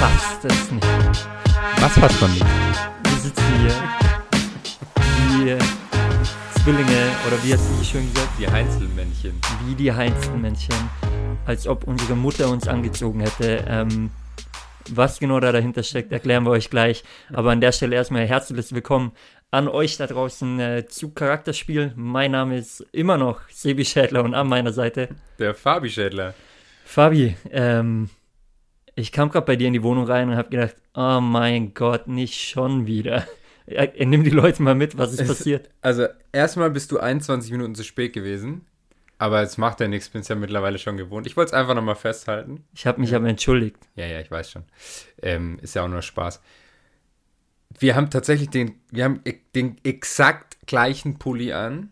passt 0.00 0.46
es 0.46 0.70
nicht. 0.70 0.86
Was 1.78 1.94
passt 1.94 2.14
von 2.14 2.32
nicht? 2.32 2.46
Wir 3.04 3.18
sitzen 3.18 3.44
hier 3.60 5.58
wie 5.58 6.60
Zwillinge 6.62 7.10
oder 7.26 7.44
wie 7.44 7.52
hast 7.52 7.68
du 7.68 7.84
schön 7.84 8.10
gesagt? 8.10 8.30
Die 8.38 8.48
Heinzelmännchen. 8.48 9.38
Wie 9.66 9.74
die 9.74 9.92
Heinzelmännchen. 9.92 10.74
Als 11.44 11.66
ob 11.66 11.84
unsere 11.84 12.16
Mutter 12.16 12.48
uns 12.48 12.66
angezogen 12.66 13.20
hätte. 13.20 13.62
Ähm, 13.68 14.10
was 14.88 15.18
genau 15.18 15.38
da 15.38 15.52
dahinter 15.52 15.82
steckt, 15.82 16.12
erklären 16.12 16.44
wir 16.44 16.52
euch 16.52 16.70
gleich. 16.70 17.04
Aber 17.30 17.50
an 17.50 17.60
der 17.60 17.72
Stelle 17.72 17.96
erstmal 17.96 18.26
herzliches 18.26 18.74
Willkommen 18.74 19.12
an 19.50 19.68
euch 19.68 19.98
da 19.98 20.06
draußen 20.06 20.60
äh, 20.60 20.86
zu 20.86 21.10
Charakterspiel. 21.10 21.92
Mein 21.94 22.30
Name 22.30 22.56
ist 22.56 22.86
immer 22.92 23.18
noch 23.18 23.40
Sebi 23.50 23.84
Schädler 23.84 24.24
und 24.24 24.34
an 24.34 24.48
meiner 24.48 24.72
Seite 24.72 25.10
Der 25.38 25.54
Fabi 25.54 25.90
Schädler. 25.90 26.32
Fabi. 26.86 27.36
Ähm, 27.50 28.08
ich 29.00 29.12
kam 29.12 29.30
gerade 29.30 29.46
bei 29.46 29.56
dir 29.56 29.66
in 29.68 29.72
die 29.72 29.82
Wohnung 29.82 30.04
rein 30.04 30.28
und 30.28 30.36
habe 30.36 30.50
gedacht, 30.50 30.76
oh 30.94 31.20
mein 31.20 31.74
Gott, 31.74 32.06
nicht 32.08 32.34
schon 32.48 32.86
wieder. 32.86 33.26
Ja, 33.66 33.86
nimm 34.04 34.24
die 34.24 34.30
Leute 34.30 34.62
mal 34.62 34.74
mit, 34.74 34.98
was 34.98 35.12
ist 35.12 35.20
Es- 35.20 35.28
passiert? 35.28 35.70
Also, 35.80 36.06
erstmal 36.32 36.70
bist 36.70 36.90
du 36.90 36.98
21 36.98 37.52
Minuten 37.52 37.74
zu 37.76 37.84
spät 37.84 38.12
gewesen. 38.12 38.66
Aber 39.18 39.42
es 39.42 39.58
macht 39.58 39.80
ja 39.80 39.86
nichts, 39.86 40.08
bin 40.08 40.22
es 40.22 40.28
ja 40.28 40.34
mittlerweile 40.34 40.78
schon 40.78 40.96
gewohnt. 40.96 41.26
Ich 41.26 41.36
wollte 41.36 41.50
es 41.50 41.52
einfach 41.52 41.74
nochmal 41.74 41.94
festhalten. 41.94 42.64
Ich 42.74 42.86
habe 42.86 43.00
mich 43.00 43.14
aber 43.14 43.28
entschuldigt. 43.28 43.76
Ja, 43.94 44.06
ja, 44.06 44.18
ich 44.18 44.30
weiß 44.30 44.50
schon. 44.50 44.64
Ähm, 45.22 45.58
ist 45.60 45.74
ja 45.74 45.84
auch 45.84 45.88
nur 45.88 46.00
Spaß. 46.02 46.40
Wir 47.78 47.94
haben 47.96 48.10
tatsächlich 48.10 48.48
den, 48.48 48.74
wir 48.90 49.04
haben 49.04 49.20
e- 49.24 49.34
den 49.54 49.76
exakt 49.84 50.56
gleichen 50.66 51.18
Pulli 51.18 51.52
an. 51.52 51.90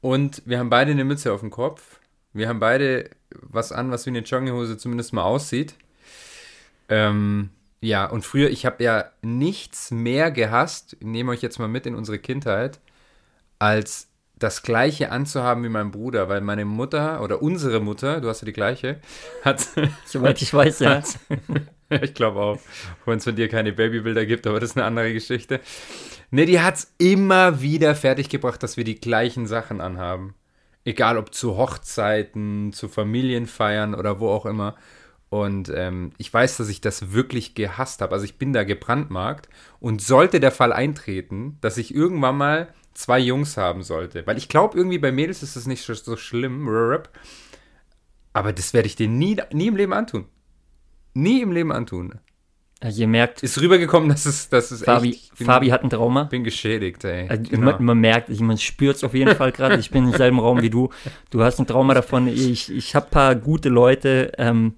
Und 0.00 0.42
wir 0.46 0.58
haben 0.58 0.68
beide 0.70 0.90
eine 0.90 1.04
Mütze 1.04 1.32
auf 1.32 1.40
dem 1.40 1.50
Kopf. 1.50 1.97
Wir 2.32 2.48
haben 2.48 2.60
beide 2.60 3.10
was 3.30 3.72
an, 3.72 3.90
was 3.90 4.06
wie 4.06 4.10
eine 4.10 4.20
Jogginghose 4.20 4.76
zumindest 4.76 5.12
mal 5.12 5.22
aussieht. 5.22 5.74
Ähm, 6.88 7.50
ja, 7.80 8.06
und 8.06 8.24
früher, 8.24 8.50
ich 8.50 8.66
habe 8.66 8.82
ja 8.82 9.10
nichts 9.22 9.90
mehr 9.90 10.30
gehasst, 10.30 10.96
nehme 11.00 11.32
euch 11.32 11.42
jetzt 11.42 11.58
mal 11.58 11.68
mit 11.68 11.86
in 11.86 11.94
unsere 11.94 12.18
Kindheit, 12.18 12.80
als 13.58 14.08
das 14.36 14.62
gleiche 14.62 15.10
anzuhaben 15.10 15.64
wie 15.64 15.68
mein 15.68 15.90
Bruder, 15.90 16.28
weil 16.28 16.40
meine 16.40 16.64
Mutter 16.64 17.22
oder 17.22 17.42
unsere 17.42 17.80
Mutter, 17.80 18.20
du 18.20 18.28
hast 18.28 18.40
ja 18.40 18.46
die 18.46 18.52
gleiche, 18.52 19.00
hat, 19.44 19.66
Soweit 20.06 20.40
ich 20.42 20.52
weiß, 20.54 20.80
ja. 20.80 21.02
ja, 21.90 22.02
ich 22.02 22.14
glaube 22.14 22.40
auch. 22.40 22.56
Auch 22.56 23.06
wenn 23.06 23.18
es 23.18 23.24
von 23.24 23.36
dir 23.36 23.48
keine 23.48 23.72
Babybilder 23.72 24.26
gibt, 24.26 24.46
aber 24.46 24.60
das 24.60 24.70
ist 24.70 24.76
eine 24.76 24.86
andere 24.86 25.12
Geschichte. 25.12 25.60
Ne, 26.30 26.46
die 26.46 26.60
hat 26.60 26.76
es 26.76 26.92
immer 26.98 27.62
wieder 27.62 27.94
fertiggebracht, 27.94 28.62
dass 28.62 28.76
wir 28.76 28.84
die 28.84 29.00
gleichen 29.00 29.46
Sachen 29.46 29.80
anhaben. 29.80 30.34
Egal 30.88 31.18
ob 31.18 31.34
zu 31.34 31.58
Hochzeiten, 31.58 32.72
zu 32.72 32.88
Familienfeiern 32.88 33.94
oder 33.94 34.20
wo 34.20 34.30
auch 34.30 34.46
immer. 34.46 34.74
Und 35.28 35.70
ähm, 35.74 36.12
ich 36.16 36.32
weiß, 36.32 36.56
dass 36.56 36.70
ich 36.70 36.80
das 36.80 37.12
wirklich 37.12 37.54
gehasst 37.54 38.00
habe. 38.00 38.12
Also 38.14 38.24
ich 38.24 38.38
bin 38.38 38.54
da 38.54 38.64
gebrandmarkt. 38.64 39.50
Und 39.80 40.00
sollte 40.00 40.40
der 40.40 40.50
Fall 40.50 40.72
eintreten, 40.72 41.58
dass 41.60 41.76
ich 41.76 41.94
irgendwann 41.94 42.38
mal 42.38 42.72
zwei 42.94 43.18
Jungs 43.18 43.58
haben 43.58 43.82
sollte. 43.82 44.26
Weil 44.26 44.38
ich 44.38 44.48
glaube, 44.48 44.78
irgendwie 44.78 44.96
bei 44.98 45.12
Mädels 45.12 45.42
ist 45.42 45.56
das 45.56 45.66
nicht 45.66 45.82
so- 45.84 45.92
so 45.92 46.16
schlimm. 46.16 46.66
Aber 48.32 48.52
das 48.54 48.72
werde 48.72 48.86
ich 48.86 48.96
dir 48.96 49.08
nie, 49.08 49.36
nie 49.52 49.66
im 49.66 49.76
Leben 49.76 49.92
antun. 49.92 50.24
Nie 51.12 51.42
im 51.42 51.52
Leben 51.52 51.70
antun. 51.70 52.18
Also 52.80 53.00
ihr 53.00 53.08
merkt, 53.08 53.42
Ist 53.42 53.60
rübergekommen, 53.60 54.08
dass 54.08 54.24
es, 54.24 54.48
dass 54.48 54.70
es 54.70 54.84
Fabi, 54.84 55.10
echt. 55.10 55.24
Ich 55.32 55.38
bin, 55.38 55.46
Fabi 55.46 55.68
hat 55.68 55.82
ein 55.82 55.90
Trauma. 55.90 56.24
bin 56.24 56.44
geschädigt, 56.44 57.04
ey. 57.04 57.28
Also 57.28 57.42
genau. 57.50 57.72
man, 57.72 57.84
man 57.84 57.98
merkt, 57.98 58.28
also 58.28 58.44
man 58.44 58.56
spürt 58.56 58.96
es 58.96 59.04
auf 59.04 59.14
jeden 59.14 59.34
Fall 59.34 59.50
gerade. 59.50 59.76
Ich 59.78 59.90
bin 59.90 60.04
im 60.04 60.12
selben 60.12 60.38
Raum 60.38 60.62
wie 60.62 60.70
du. 60.70 60.90
Du 61.30 61.42
hast 61.42 61.58
ein 61.58 61.66
Trauma 61.66 61.94
davon. 61.94 62.28
Ich, 62.28 62.70
ich 62.72 62.94
habe 62.94 63.06
ein 63.06 63.10
paar 63.10 63.34
gute 63.34 63.68
Leute, 63.68 64.30
ähm, 64.38 64.74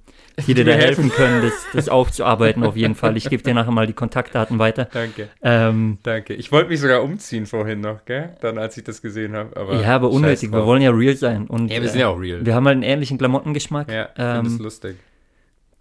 die 0.46 0.54
dir 0.54 0.64
da 0.64 0.72
helfen 0.72 1.10
können, 1.10 1.42
das, 1.42 1.52
das 1.74 1.88
aufzuarbeiten 1.90 2.62
auf 2.64 2.74
jeden 2.74 2.94
Fall. 2.94 3.18
Ich 3.18 3.28
gebe 3.28 3.42
dir 3.42 3.52
nachher 3.52 3.72
mal 3.72 3.86
die 3.86 3.92
Kontaktdaten 3.92 4.58
weiter. 4.58 4.86
Danke, 4.90 5.28
Ähm, 5.42 5.98
danke. 6.02 6.32
Ich 6.32 6.50
wollte 6.52 6.70
mich 6.70 6.80
sogar 6.80 7.02
umziehen 7.02 7.44
vorhin 7.44 7.82
noch, 7.82 8.06
gell? 8.06 8.30
Dann, 8.40 8.56
als 8.56 8.78
ich 8.78 8.84
das 8.84 9.02
gesehen 9.02 9.34
habe. 9.36 9.54
Aber 9.56 9.78
ja, 9.82 9.96
aber 9.96 10.10
unnötig. 10.10 10.50
Wir 10.50 10.64
wollen 10.64 10.80
ja 10.80 10.90
real 10.90 11.16
sein. 11.16 11.46
Und, 11.48 11.70
Ja, 11.70 11.82
wir 11.82 11.88
sind 11.90 12.00
ja 12.00 12.08
auch 12.08 12.18
real. 12.18 12.40
äh, 12.40 12.46
wir 12.46 12.54
haben 12.54 12.66
halt 12.66 12.76
einen 12.76 12.82
ähnlichen 12.82 13.18
Klamottengeschmack. 13.18 13.90
ja, 13.92 14.04
ich 14.04 14.14
finde 14.14 14.50
ähm, 14.50 14.58
lustig. 14.58 14.96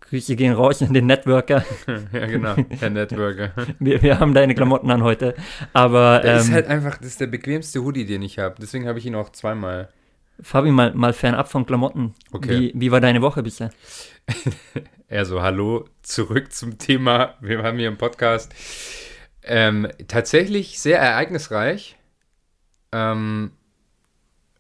Grüße 0.09 0.35
gehen 0.35 0.53
raus 0.53 0.81
an 0.81 0.93
den 0.93 1.05
Networker. 1.05 1.63
ja, 2.13 2.25
genau. 2.25 2.55
Herr 2.79 2.89
Networker. 2.89 3.51
Wir, 3.79 4.01
wir 4.01 4.19
haben 4.19 4.33
deine 4.33 4.55
Klamotten 4.55 4.89
an 4.89 5.03
heute. 5.03 5.35
Aber 5.73 6.23
ist 6.23 6.47
ähm, 6.47 6.53
halt 6.53 6.67
einfach, 6.67 6.97
das 6.97 7.07
ist 7.07 7.21
der 7.21 7.27
bequemste 7.27 7.83
Hoodie, 7.83 8.05
den 8.05 8.23
ich 8.23 8.39
habe. 8.39 8.55
Deswegen 8.59 8.87
habe 8.87 8.97
ich 8.97 9.05
ihn 9.05 9.15
auch 9.15 9.29
zweimal. 9.29 9.89
Fabi, 10.41 10.71
mal, 10.71 10.93
mal 10.95 11.13
fernab 11.13 11.49
von 11.49 11.65
Klamotten. 11.65 12.15
Okay. 12.31 12.49
Wie, 12.49 12.71
wie 12.75 12.91
war 12.91 13.01
deine 13.01 13.21
Woche 13.21 13.43
bisher? 13.43 13.69
Er 15.07 15.25
so, 15.25 15.41
hallo, 15.41 15.85
zurück 16.01 16.53
zum 16.53 16.77
Thema. 16.77 17.35
Wir 17.41 17.61
haben 17.61 17.77
hier 17.77 17.87
einen 17.87 17.97
Podcast. 17.97 18.53
Ähm, 19.43 19.87
tatsächlich 20.07 20.79
sehr 20.79 20.99
ereignisreich. 20.99 21.97
Ähm, 22.91 23.51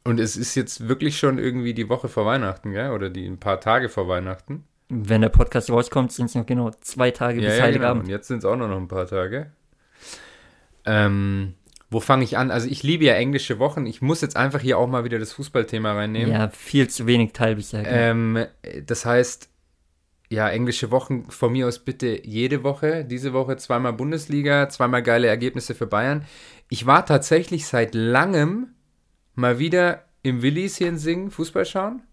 und 0.03 0.19
es 0.19 0.37
ist 0.37 0.55
jetzt 0.55 0.87
wirklich 0.87 1.17
schon 1.17 1.39
irgendwie 1.39 1.73
die 1.73 1.89
Woche 1.89 2.07
vor 2.07 2.25
Weihnachten, 2.25 2.71
gell? 2.71 2.91
Oder 2.91 3.09
die 3.09 3.25
ein 3.25 3.39
paar 3.39 3.59
Tage 3.59 3.89
vor 3.89 4.07
Weihnachten. 4.07 4.65
Wenn 4.89 5.21
der 5.21 5.29
Podcast 5.29 5.69
rauskommt, 5.69 6.11
sind 6.11 6.25
es 6.25 6.35
noch 6.35 6.45
genau 6.45 6.71
zwei 6.81 7.11
Tage 7.11 7.39
bis 7.39 7.45
Ja, 7.45 7.49
ja, 7.49 7.55
genau. 7.57 7.65
Heiligabend. 7.67 8.03
Und 8.03 8.09
jetzt 8.09 8.27
sind 8.27 8.39
es 8.39 8.45
auch 8.45 8.55
nur 8.55 8.67
noch 8.67 8.77
ein 8.77 8.87
paar 8.87 9.05
Tage. 9.05 9.51
Ähm, 10.85 11.53
wo 11.91 11.99
fange 11.99 12.23
ich 12.23 12.37
an? 12.37 12.49
Also 12.51 12.67
ich 12.67 12.83
liebe 12.83 13.05
ja 13.05 13.13
englische 13.13 13.59
Wochen. 13.59 13.85
Ich 13.85 14.01
muss 14.01 14.21
jetzt 14.21 14.35
einfach 14.35 14.61
hier 14.61 14.77
auch 14.77 14.87
mal 14.87 15.03
wieder 15.03 15.19
das 15.19 15.33
Fußballthema 15.33 15.93
reinnehmen. 15.93 16.31
Ja, 16.31 16.49
viel 16.49 16.87
zu 16.89 17.07
wenig 17.07 17.33
Teil 17.33 17.55
bisher. 17.55 17.85
Ähm, 17.87 18.45
das 18.85 19.05
heißt, 19.05 19.49
ja, 20.29 20.47
englische 20.49 20.91
Wochen 20.91 21.29
von 21.29 21.51
mir 21.51 21.67
aus 21.67 21.79
bitte 21.79 22.25
jede 22.25 22.63
Woche. 22.63 23.03
Diese 23.05 23.33
Woche 23.33 23.57
zweimal 23.57 23.93
Bundesliga, 23.93 24.69
zweimal 24.69 25.01
geile 25.01 25.27
Ergebnisse 25.27 25.73
für 25.73 25.87
Bayern. 25.87 26.25
Ich 26.69 26.85
war 26.85 27.05
tatsächlich 27.05 27.65
seit 27.65 27.95
langem 27.95 28.67
mal 29.33 29.57
wieder 29.57 30.05
im 30.21 30.41
Willis 30.43 30.77
hier 30.77 30.89
in 30.89 30.97
Singen 30.97 31.31
Fußball 31.31 31.65
schauen. 31.65 32.03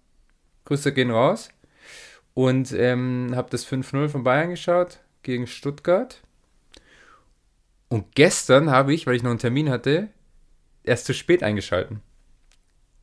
Grüße 0.64 0.92
gehen 0.92 1.10
raus. 1.10 1.50
Und 2.36 2.70
ähm, 2.72 3.32
habe 3.34 3.48
das 3.48 3.66
5-0 3.66 4.10
von 4.10 4.22
Bayern 4.22 4.50
geschaut 4.50 4.98
gegen 5.22 5.46
Stuttgart. 5.46 6.20
Und 7.88 8.14
gestern 8.14 8.70
habe 8.70 8.92
ich, 8.92 9.06
weil 9.06 9.14
ich 9.14 9.22
noch 9.22 9.30
einen 9.30 9.38
Termin 9.38 9.70
hatte, 9.70 10.08
erst 10.84 11.06
zu 11.06 11.14
spät 11.14 11.42
eingeschalten. 11.42 12.02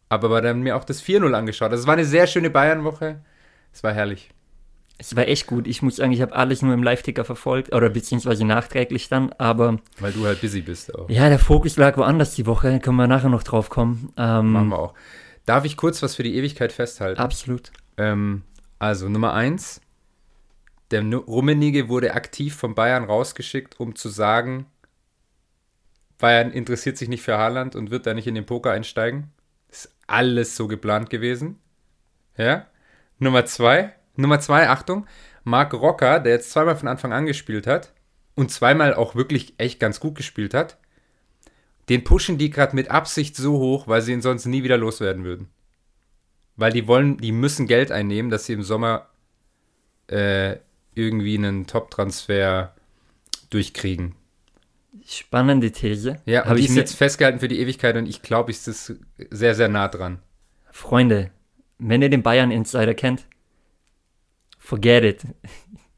Aber 0.08 0.30
war 0.30 0.44
dann 0.44 0.62
mir 0.62 0.76
auch 0.78 0.84
das 0.84 1.04
4-0 1.04 1.34
angeschaut. 1.34 1.72
Also 1.72 1.82
es 1.82 1.88
war 1.88 1.96
eine 1.96 2.06
sehr 2.06 2.28
schöne 2.28 2.52
Bayern-Woche. 2.52 3.24
Es 3.74 3.84
war 3.84 3.92
herrlich. 3.92 4.30
Es 5.00 5.16
war 5.16 5.28
echt 5.28 5.48
gut. 5.48 5.66
Ich 5.66 5.82
muss 5.82 5.96
sagen, 5.96 6.12
ich 6.12 6.22
habe 6.22 6.36
alles 6.36 6.62
nur 6.62 6.76
im 6.76 6.84
Live-Ticker 6.84 7.26
verfolgt 7.26 7.74
oder 7.74 7.90
beziehungsweise 7.90 8.46
nachträglich 8.46 9.10
dann. 9.10 9.34
Aber 9.40 9.80
Weil 10.00 10.12
du 10.12 10.28
halt 10.28 10.42
busy 10.42 10.62
bist 10.62 10.94
auch. 10.94 11.10
ja, 11.10 11.28
der 11.30 11.40
Fokus 11.40 11.76
lag 11.78 11.98
woanders 11.98 12.36
die 12.36 12.46
Woche. 12.46 12.80
Können 12.80 12.98
wir 12.98 13.08
nachher 13.08 13.30
noch 13.30 13.42
drauf 13.42 13.72
kommen. 13.72 14.14
Ähm, 14.16 14.52
Machen 14.52 14.70
wir 14.70 14.78
auch. 14.78 14.94
Darf 15.48 15.66
ich 15.66 15.76
kurz 15.76 16.04
was 16.04 16.14
für 16.14 16.22
die 16.22 16.36
Ewigkeit 16.36 16.72
festhalten? 16.72 17.20
Absolut. 17.20 17.72
Ähm, 17.98 18.44
also 18.84 19.08
Nummer 19.08 19.34
eins. 19.34 19.80
Der 20.92 21.02
Rummenigge 21.02 21.88
wurde 21.88 22.16
aktiv 22.16 22.54
von 22.54 22.76
Bayern 22.76 23.06
rausgeschickt, 23.06 23.80
um 23.80 23.96
zu 23.96 24.10
sagen, 24.10 24.66
Bayern 26.18 26.52
interessiert 26.52 26.98
sich 26.98 27.08
nicht 27.08 27.24
für 27.24 27.38
Haaland 27.38 27.78
und 27.78 27.92
wird 27.92 28.06
da 28.06 28.14
nicht 28.14 28.28
in 28.28 28.36
den 28.36 28.46
Poker 28.46 28.72
einsteigen. 28.72 29.32
Ist 29.70 29.96
alles 30.06 30.58
so 30.58 30.68
geplant 30.68 31.10
gewesen. 31.10 31.60
Ja. 32.36 32.68
Nummer 33.20 33.46
zwei. 33.46 33.94
Nummer 34.18 34.42
zwei, 34.42 34.68
Achtung. 34.68 35.08
Marc 35.46 35.74
Rocker, 35.74 36.20
der 36.20 36.34
jetzt 36.34 36.52
zweimal 36.52 36.76
von 36.76 36.90
Anfang 36.90 37.14
an 37.14 37.26
gespielt 37.26 37.68
hat 37.68 37.94
und 38.36 38.52
zweimal 38.52 38.94
auch 38.96 39.16
wirklich 39.16 39.54
echt 39.60 39.80
ganz 39.80 40.02
gut 40.02 40.16
gespielt 40.16 40.54
hat, 40.54 40.78
den 41.88 42.04
pushen 42.04 42.38
die 42.38 42.50
gerade 42.50 42.76
mit 42.76 42.92
Absicht 42.92 43.38
so 43.38 43.60
hoch, 43.60 43.88
weil 43.88 44.02
sie 44.02 44.12
ihn 44.12 44.22
sonst 44.22 44.46
nie 44.46 44.64
wieder 44.64 44.78
loswerden 44.78 45.24
würden. 45.24 45.48
Weil 46.56 46.72
die 46.72 46.88
wollen, 46.88 47.18
die 47.18 47.32
müssen 47.32 47.68
Geld 47.68 47.92
einnehmen, 47.92 48.30
dass 48.30 48.46
sie 48.46 48.54
im 48.54 48.64
Sommer 48.64 49.08
äh, 50.08 50.58
irgendwie 50.94 51.38
einen 51.38 51.66
Top-Transfer 51.66 52.74
durchkriegen. 53.50 54.16
Spannende 55.06 55.72
These. 55.72 56.22
Ja, 56.26 56.44
und 56.44 56.50
Hab 56.50 56.56
die 56.56 56.62
ich 56.62 56.70
ist 56.70 56.76
mir, 56.76 56.82
jetzt 56.82 56.96
festgehalten 56.96 57.40
für 57.40 57.48
die 57.48 57.60
Ewigkeit 57.60 57.96
und 57.98 58.08
ich 58.08 58.22
glaube, 58.22 58.52
ist 58.52 58.68
das 58.68 58.94
sehr, 59.32 59.56
sehr 59.56 59.70
nah 59.70 59.88
dran. 59.88 60.20
Freunde, 60.72 61.32
wenn 61.80 62.02
ihr 62.02 62.10
den 62.10 62.24
Bayern 62.24 62.52
Insider 62.52 62.94
kennt, 62.94 63.26
forget 64.58 65.04
it. 65.04 65.22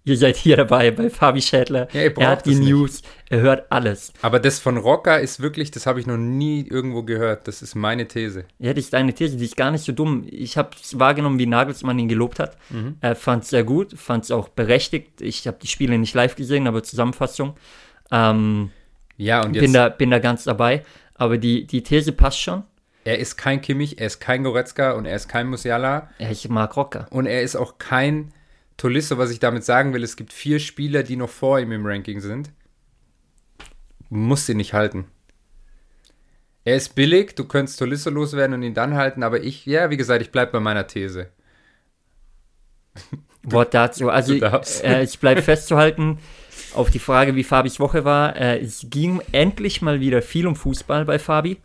Ihr 0.08 0.18
seid 0.18 0.36
hier 0.38 0.56
dabei 0.56 0.92
bei 0.92 1.10
Fabi 1.10 1.42
Schädler. 1.42 1.88
Ja, 1.92 2.04
ihr 2.04 2.14
braucht 2.14 2.24
er 2.26 2.30
hat 2.32 2.46
die 2.46 2.54
es 2.54 2.60
nicht. 2.60 2.70
News, 2.70 3.02
er 3.30 3.42
hört 3.42 3.72
alles. 3.72 4.14
Aber 4.22 4.40
das 4.40 4.60
von 4.60 4.78
Rocker 4.78 5.20
ist 5.20 5.40
wirklich, 5.42 5.72
das 5.72 5.88
habe 5.88 6.00
ich 6.00 6.06
noch 6.06 6.18
nie 6.18 6.62
irgendwo 6.70 7.02
gehört. 7.02 7.48
Das 7.48 7.64
ist 7.64 7.74
meine 7.74 8.08
These. 8.08 8.46
Ja, 8.60 8.74
das 8.74 8.86
ist 8.86 8.94
eine 8.94 9.14
These, 9.14 9.36
die 9.38 9.46
ist 9.46 9.58
gar 9.58 9.72
nicht 9.72 9.84
so 9.84 9.92
dumm. 9.94 10.26
Ich 10.30 10.58
habe 10.58 10.70
es 10.82 11.00
wahrgenommen, 11.00 11.40
wie 11.40 11.48
Nagelsmann 11.48 11.98
ihn 11.98 12.08
gelobt 12.08 12.38
hat. 12.40 12.56
Er 13.02 13.16
fand 13.16 13.44
es 13.46 13.50
sehr 13.50 13.64
gut, 13.64 13.98
fand 13.98 14.26
es 14.26 14.32
auch 14.32 14.48
berechtigt. 14.48 15.22
Ich 15.22 15.48
habe 15.48 15.58
die 15.60 15.68
Spiele 15.68 15.98
nicht 15.98 16.14
live 16.14 16.36
gesehen, 16.36 16.68
aber 16.68 16.84
Zusammenfassung. 16.84 17.56
Ähm, 18.12 18.70
Ja, 19.18 19.44
und 19.44 19.54
bin, 19.54 19.64
jetzt, 19.64 19.76
da, 19.76 19.90
bin 19.90 20.12
da 20.12 20.20
ganz 20.20 20.44
dabei. 20.44 20.84
Aber 21.16 21.38
die, 21.40 21.66
die 21.66 21.82
These 21.82 22.12
passt 22.12 22.40
schon. 22.40 22.64
er 23.06 23.18
ist 23.20 23.38
kein 23.38 23.62
Kimmich, 23.62 24.00
er 24.00 24.08
ist 24.08 24.20
kein 24.20 24.44
Goretzka 24.44 24.92
und 24.92 25.06
er 25.06 25.16
ist 25.16 25.28
kein 25.30 25.48
Musiala 25.48 26.10
ich 26.20 26.48
mag 26.50 26.76
Rocker. 26.76 27.08
und 27.10 27.26
er 27.26 27.42
ist 27.42 27.56
auch 27.56 27.78
kein 27.78 28.32
Tolisso, 28.78 29.18
was 29.18 29.32
ich 29.32 29.40
damit 29.40 29.64
sagen 29.64 29.94
will, 29.94 30.04
es 30.04 30.16
gibt 30.16 30.34
vier 30.34 30.60
Spieler, 30.60 31.04
die 31.04 31.16
noch 31.16 31.30
vor 31.30 31.60
ihm 31.60 31.72
im 31.72 31.86
Ranking 31.86 32.20
sind. 32.20 32.52
Musst 34.10 34.50
ihn 34.50 34.58
nicht 34.58 34.74
halten. 34.74 35.06
Er 36.64 36.76
ist 36.76 36.96
billig, 36.96 37.36
du 37.36 37.46
könntest 37.46 37.80
Tolisso 37.80 38.10
loswerden 38.10 38.56
und 38.56 38.64
ihn 38.64 38.74
dann 38.74 38.96
halten, 38.96 39.24
aber 39.24 39.44
ich, 39.44 39.66
ja, 39.66 39.90
wie 39.92 39.98
gesagt, 39.98 40.22
ich 40.22 40.32
bleibe 40.32 40.54
bei 40.54 40.60
meiner 40.60 40.88
These. 40.88 41.30
Wort 43.44 43.74
dazu. 43.74 44.10
Also 44.10 44.34
äh, 44.34 45.04
ich 45.04 45.20
bleibe 45.20 45.42
festzuhalten 45.42 46.18
auf 46.74 46.90
die 46.90 47.00
Frage, 47.00 47.36
wie 47.36 47.44
Fabis 47.44 47.80
Woche 47.80 48.04
war. 48.04 48.36
Äh, 48.36 48.60
es 48.60 48.88
ging 48.90 49.22
endlich 49.32 49.82
mal 49.82 50.00
wieder 50.00 50.22
viel 50.22 50.48
um 50.48 50.56
Fußball 50.56 51.06
bei 51.06 51.20
Fabi. 51.20 51.58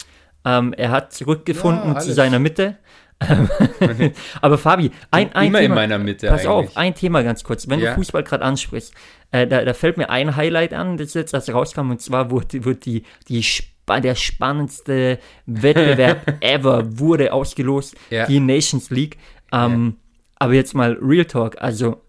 Ähm, 0.45 0.73
er 0.75 0.91
hat 0.91 1.13
zurückgefunden 1.13 1.95
ja, 1.95 2.01
zu 2.01 2.13
seiner 2.13 2.39
Mitte. 2.39 2.77
Aber 4.41 4.59
Fabi, 4.59 4.91
ein, 5.11 5.33
ein 5.35 5.49
Immer 5.49 5.59
Thema, 5.61 5.75
in 5.75 5.75
meiner 5.75 5.99
Mitte 5.99 6.29
Pass 6.29 6.41
eigentlich. 6.41 6.49
auf, 6.49 6.77
ein 6.77 6.95
Thema 6.95 7.23
ganz 7.23 7.45
kurz. 7.45 7.69
Wenn 7.69 7.81
ja. 7.81 7.91
du 7.91 7.97
Fußball 7.97 8.25
gerade 8.25 8.45
ansprichst, 8.45 8.95
äh, 9.31 9.47
da, 9.47 9.65
da, 9.65 9.75
fällt 9.75 9.99
mir 9.99 10.11
ein 10.11 10.37
Highlight 10.37 10.73
an, 10.73 10.97
das 10.97 11.15
jetzt 11.15 11.35
das 11.35 11.53
rauskam, 11.53 11.91
und 11.91 12.01
zwar 12.01 12.31
wurde, 12.31 12.65
wurde 12.65 12.81
die, 12.81 13.05
die 13.29 13.45
der 13.89 14.15
spannendste 14.15 15.19
Wettbewerb 15.47 16.39
ever 16.41 16.99
wurde 16.99 17.33
ausgelost, 17.33 17.97
ja. 18.11 18.27
die 18.27 18.39
Nations 18.39 18.91
League. 18.91 19.19
Ähm, 19.53 19.97
ja. 19.97 20.25
Aber 20.37 20.55
jetzt 20.55 20.75
mal 20.75 20.97
Real 21.03 21.25
Talk, 21.25 21.61
also 21.61 22.01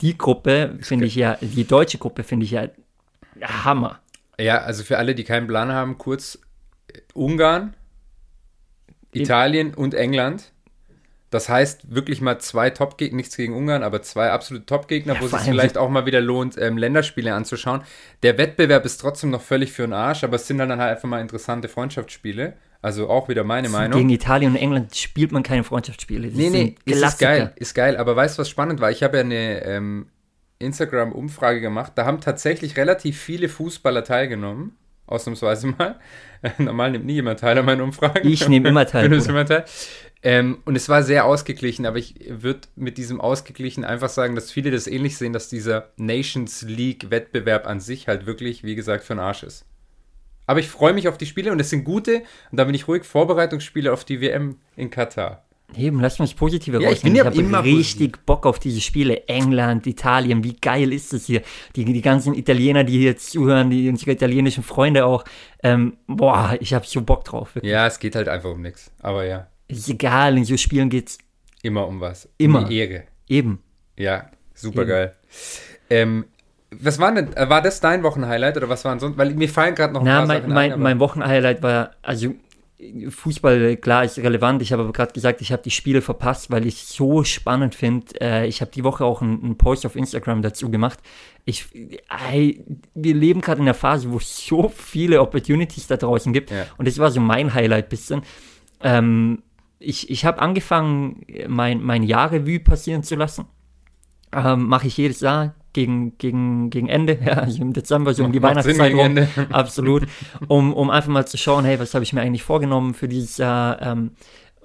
die 0.00 0.16
Gruppe 0.16 0.78
finde 0.80 1.06
ich 1.06 1.14
ja, 1.14 1.36
die 1.40 1.64
deutsche 1.64 1.98
Gruppe 1.98 2.22
finde 2.22 2.44
ich 2.44 2.52
ja 2.52 2.68
Hammer. 3.42 4.00
Ja, 4.38 4.58
also 4.62 4.82
für 4.82 4.98
alle, 4.98 5.14
die 5.14 5.24
keinen 5.24 5.46
Plan 5.46 5.70
haben, 5.72 5.98
kurz 5.98 6.38
Ungarn, 7.12 7.74
Italien 9.12 9.74
und 9.74 9.94
England. 9.94 10.52
Das 11.30 11.48
heißt 11.48 11.94
wirklich 11.94 12.20
mal 12.20 12.40
zwei 12.40 12.70
Top-Gegner, 12.70 13.16
nichts 13.16 13.36
gegen 13.36 13.54
Ungarn, 13.54 13.84
aber 13.84 14.02
zwei 14.02 14.30
absolute 14.30 14.66
Top-Gegner, 14.66 15.14
ja, 15.14 15.20
wo 15.20 15.26
es 15.26 15.30
sich 15.30 15.42
vielleicht 15.42 15.78
auch 15.78 15.88
mal 15.88 16.04
wieder 16.04 16.20
lohnt, 16.20 16.58
ähm, 16.58 16.76
Länderspiele 16.76 17.32
anzuschauen. 17.32 17.82
Der 18.24 18.36
Wettbewerb 18.36 18.84
ist 18.84 18.98
trotzdem 19.00 19.30
noch 19.30 19.40
völlig 19.40 19.70
für 19.70 19.82
den 19.82 19.92
Arsch, 19.92 20.24
aber 20.24 20.36
es 20.36 20.48
sind 20.48 20.58
dann 20.58 20.70
halt 20.70 20.96
einfach 20.96 21.08
mal 21.08 21.20
interessante 21.20 21.68
Freundschaftsspiele. 21.68 22.54
Also 22.82 23.08
auch 23.08 23.28
wieder 23.28 23.44
meine 23.44 23.68
Meinung. 23.68 23.98
Gegen 23.98 24.10
Italien 24.10 24.52
und 24.52 24.56
England 24.56 24.96
spielt 24.96 25.32
man 25.32 25.42
keine 25.42 25.62
Freundschaftsspiele. 25.64 26.28
Das 26.28 26.36
nee, 26.36 26.50
nee, 26.50 26.74
ist, 26.84 27.02
ist 27.02 27.18
geil, 27.18 27.52
ist 27.56 27.74
geil. 27.74 27.96
Aber 27.96 28.16
weißt 28.16 28.38
du, 28.38 28.40
was 28.40 28.48
spannend 28.48 28.80
war? 28.80 28.90
Ich 28.90 29.02
habe 29.02 29.18
ja 29.18 29.22
eine 29.22 29.64
ähm, 29.64 30.06
Instagram-Umfrage 30.58 31.60
gemacht. 31.60 31.92
Da 31.94 32.06
haben 32.06 32.20
tatsächlich 32.20 32.76
relativ 32.76 33.20
viele 33.20 33.48
Fußballer 33.48 34.02
teilgenommen. 34.02 34.76
Ausnahmsweise 35.10 35.68
mal. 35.68 35.98
Normal 36.58 36.92
nimmt 36.92 37.06
nie 37.06 37.14
jemand 37.14 37.40
teil 37.40 37.58
an 37.58 37.64
meinen 37.64 37.80
Umfragen. 37.80 38.26
Ich 38.26 38.48
nehme 38.48 38.68
immer 38.68 38.86
teil. 38.86 39.12
immer 39.12 39.44
teil. 39.44 39.64
Ähm, 40.22 40.58
und 40.66 40.76
es 40.76 40.88
war 40.88 41.02
sehr 41.02 41.24
ausgeglichen, 41.24 41.86
aber 41.86 41.96
ich 41.96 42.14
würde 42.28 42.60
mit 42.76 42.98
diesem 42.98 43.20
ausgeglichen 43.20 43.84
einfach 43.84 44.10
sagen, 44.10 44.34
dass 44.34 44.50
viele 44.50 44.70
das 44.70 44.86
ähnlich 44.86 45.16
sehen, 45.16 45.32
dass 45.32 45.48
dieser 45.48 45.90
Nations 45.96 46.62
League-Wettbewerb 46.62 47.66
an 47.66 47.80
sich 47.80 48.06
halt 48.06 48.26
wirklich, 48.26 48.62
wie 48.62 48.74
gesagt, 48.74 49.04
für 49.04 49.14
den 49.14 49.20
Arsch 49.20 49.42
ist. 49.42 49.64
Aber 50.46 50.60
ich 50.60 50.68
freue 50.68 50.92
mich 50.92 51.08
auf 51.08 51.16
die 51.16 51.26
Spiele 51.26 51.52
und 51.52 51.60
es 51.60 51.70
sind 51.70 51.84
gute, 51.84 52.22
und 52.50 52.58
da 52.58 52.64
bin 52.64 52.74
ich 52.74 52.88
ruhig, 52.88 53.04
Vorbereitungsspiele 53.04 53.92
auf 53.92 54.04
die 54.04 54.20
WM 54.20 54.58
in 54.76 54.90
Katar. 54.90 55.44
Eben, 55.76 56.00
lass 56.00 56.18
uns 56.20 56.34
positive 56.34 56.82
ja, 56.82 56.90
Ich, 56.90 57.02
bin 57.02 57.14
ja 57.14 57.30
ich 57.30 57.52
habe 57.52 57.64
richtig 57.64 58.12
positiv. 58.12 58.26
Bock 58.26 58.46
auf 58.46 58.58
diese 58.58 58.80
Spiele. 58.80 59.26
England, 59.28 59.86
Italien, 59.86 60.42
wie 60.44 60.54
geil 60.54 60.92
ist 60.92 61.12
das 61.12 61.26
hier? 61.26 61.42
Die, 61.76 61.84
die 61.84 62.02
ganzen 62.02 62.34
Italiener, 62.34 62.84
die 62.84 62.98
hier 62.98 63.16
zuhören, 63.16 63.70
die 63.70 63.88
unsere 63.88 64.12
italienischen 64.12 64.62
Freunde 64.62 65.06
auch. 65.06 65.24
Ähm, 65.62 65.96
boah, 66.06 66.56
ich 66.60 66.74
habe 66.74 66.86
so 66.86 67.02
Bock 67.02 67.24
drauf. 67.24 67.54
Wirklich. 67.54 67.72
Ja, 67.72 67.86
es 67.86 67.98
geht 67.98 68.14
halt 68.16 68.28
einfach 68.28 68.50
um 68.50 68.62
nichts. 68.62 68.90
Aber 69.00 69.24
ja. 69.24 69.46
Ist 69.68 69.88
egal, 69.88 70.36
in 70.36 70.44
so 70.44 70.56
Spielen 70.56 70.90
geht's. 70.90 71.18
Immer 71.62 71.86
um 71.86 72.00
was. 72.00 72.28
Immer. 72.38 72.60
Um 72.60 72.68
die 72.68 72.78
Ehre. 72.78 73.04
Eben. 73.28 73.62
Ja, 73.96 74.30
super 74.54 74.82
Eben. 74.82 74.90
geil. 74.90 75.16
Ähm, 75.90 76.24
was 76.70 76.98
war 76.98 77.12
denn, 77.12 77.34
war 77.36 77.62
das 77.62 77.80
dein 77.80 78.02
Wochenhighlight 78.02 78.56
oder 78.56 78.68
was 78.68 78.84
waren 78.84 79.00
sonst? 79.00 79.18
Weil 79.18 79.34
mir 79.34 79.48
fallen 79.48 79.74
gerade 79.74 79.92
noch 79.92 80.00
ein 80.00 80.06
Na, 80.06 80.18
paar 80.18 80.26
mein, 80.26 80.42
Sachen 80.42 80.52
mein, 80.54 80.72
ein, 80.72 80.80
mein 80.80 81.00
Wochenhighlight 81.00 81.62
war, 81.62 81.92
also 82.02 82.34
Fußball, 83.08 83.76
klar, 83.76 84.04
ist 84.04 84.18
relevant. 84.18 84.62
Ich 84.62 84.72
habe 84.72 84.82
aber 84.82 84.92
gerade 84.92 85.12
gesagt, 85.12 85.42
ich 85.42 85.52
habe 85.52 85.62
die 85.62 85.70
Spiele 85.70 86.00
verpasst, 86.00 86.50
weil 86.50 86.66
ich 86.66 86.82
es 86.82 86.92
so 86.92 87.24
spannend 87.24 87.74
finde. 87.74 88.20
Äh, 88.20 88.46
ich 88.46 88.60
habe 88.60 88.70
die 88.70 88.84
Woche 88.84 89.04
auch 89.04 89.20
einen, 89.20 89.42
einen, 89.42 89.58
Post 89.58 89.84
auf 89.84 89.96
Instagram 89.96 90.40
dazu 90.40 90.70
gemacht. 90.70 90.98
Ich, 91.44 91.66
ey, 92.30 92.64
wir 92.94 93.14
leben 93.14 93.40
gerade 93.40 93.60
in 93.60 93.66
einer 93.66 93.74
Phase, 93.74 94.10
wo 94.10 94.16
es 94.16 94.46
so 94.46 94.68
viele 94.74 95.20
Opportunities 95.20 95.86
da 95.88 95.96
draußen 95.96 96.32
gibt. 96.32 96.50
Ja. 96.50 96.66
Und 96.78 96.88
das 96.88 96.98
war 96.98 97.10
so 97.10 97.20
mein 97.20 97.52
Highlight 97.52 97.88
bisschen. 97.90 98.22
Ähm, 98.82 99.42
ich 99.78 100.10
ich 100.10 100.24
habe 100.24 100.40
angefangen, 100.40 101.24
mein, 101.48 101.82
mein 101.82 102.02
Jahrrevue 102.02 102.60
passieren 102.60 103.02
zu 103.02 103.14
lassen. 103.14 103.46
Ähm, 104.32 104.68
Mache 104.68 104.86
ich 104.86 104.96
jedes 104.96 105.20
Jahr 105.20 105.54
gegen, 105.72 106.16
gegen, 106.18 106.70
gegen 106.70 106.88
Ende, 106.88 107.18
ja, 107.24 107.40
im 107.60 107.72
Dezember, 107.72 108.14
so 108.14 108.24
um 108.24 108.32
die 108.32 108.42
Weihnachtszeit 108.42 108.94
rum, 108.94 109.18
absolut, 109.50 110.06
um, 110.48 110.72
um 110.72 110.90
einfach 110.90 111.10
mal 111.10 111.26
zu 111.26 111.38
schauen, 111.38 111.64
hey, 111.64 111.78
was 111.78 111.94
habe 111.94 112.04
ich 112.04 112.12
mir 112.12 112.20
eigentlich 112.22 112.42
vorgenommen 112.42 112.94
für 112.94 113.08
dieses 113.08 113.36
Jahr, 113.38 113.80
ähm, 113.82 114.12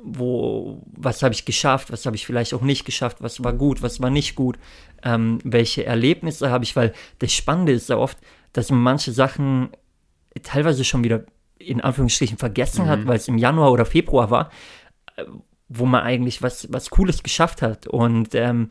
wo, 0.02 0.84
was 0.96 1.24
habe 1.24 1.34
ich 1.34 1.46
geschafft, 1.46 1.92
was 1.92 2.06
habe 2.06 2.16
ich 2.16 2.26
vielleicht 2.26 2.54
auch 2.54 2.62
nicht 2.62 2.86
geschafft, 2.86 3.18
was 3.22 3.44
war 3.44 3.54
gut, 3.54 3.82
was 3.82 4.02
war 4.02 4.10
nicht 4.10 4.36
gut, 4.36 4.60
ähm, 5.04 5.40
welche 5.44 5.86
Erlebnisse 5.86 6.52
habe 6.52 6.64
ich, 6.64 6.76
weil 6.76 6.94
das 7.20 7.34
Spannende 7.34 7.72
ist 7.72 7.90
ja 7.90 7.98
oft, 7.98 8.18
dass 8.54 8.70
man 8.70 8.82
manche 8.82 9.12
Sachen 9.12 9.70
teilweise 10.44 10.84
schon 10.84 11.04
wieder 11.04 11.26
in 11.58 11.82
Anführungsstrichen 11.82 12.38
vergessen 12.38 12.86
mhm. 12.86 12.90
hat, 12.90 13.08
weil 13.08 13.16
es 13.18 13.28
im 13.28 13.38
Januar 13.38 13.72
oder 13.72 13.86
Februar 13.86 14.30
war, 14.30 14.52
wo 15.68 15.86
man 15.86 16.04
eigentlich 16.04 16.42
was, 16.42 16.72
was 16.72 16.90
Cooles 16.90 17.24
geschafft 17.24 17.62
hat. 17.62 17.88
Und 17.88 18.36
ähm, 18.36 18.70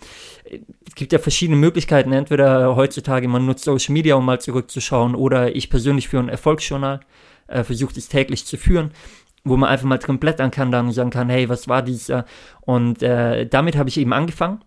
es 0.86 0.94
gibt 0.94 1.12
ja 1.12 1.18
verschiedene 1.18 1.58
Möglichkeiten. 1.58 2.12
Entweder 2.12 2.76
heutzutage 2.76 3.26
man 3.26 3.46
nutzt 3.46 3.64
Social 3.64 3.92
Media, 3.92 4.14
um 4.14 4.24
mal 4.24 4.40
zurückzuschauen, 4.40 5.14
oder 5.14 5.54
ich 5.54 5.70
persönlich 5.70 6.08
für 6.08 6.20
ein 6.20 6.28
Erfolgsjournal 6.28 7.00
äh, 7.48 7.64
versuche 7.64 7.94
es 7.96 8.08
täglich 8.08 8.46
zu 8.46 8.56
führen, 8.56 8.92
wo 9.42 9.56
man 9.56 9.70
einfach 9.70 9.86
mal 9.86 9.98
drin 9.98 10.18
blättern 10.18 10.50
kann 10.50 10.70
dann 10.70 10.86
und 10.86 10.92
sagen 10.92 11.10
kann, 11.10 11.28
hey, 11.30 11.48
was 11.48 11.68
war 11.68 11.82
dieses 11.82 12.08
Jahr? 12.08 12.26
Und 12.60 13.02
äh, 13.02 13.46
damit 13.46 13.76
habe 13.76 13.88
ich 13.88 13.98
eben 13.98 14.12
angefangen. 14.12 14.60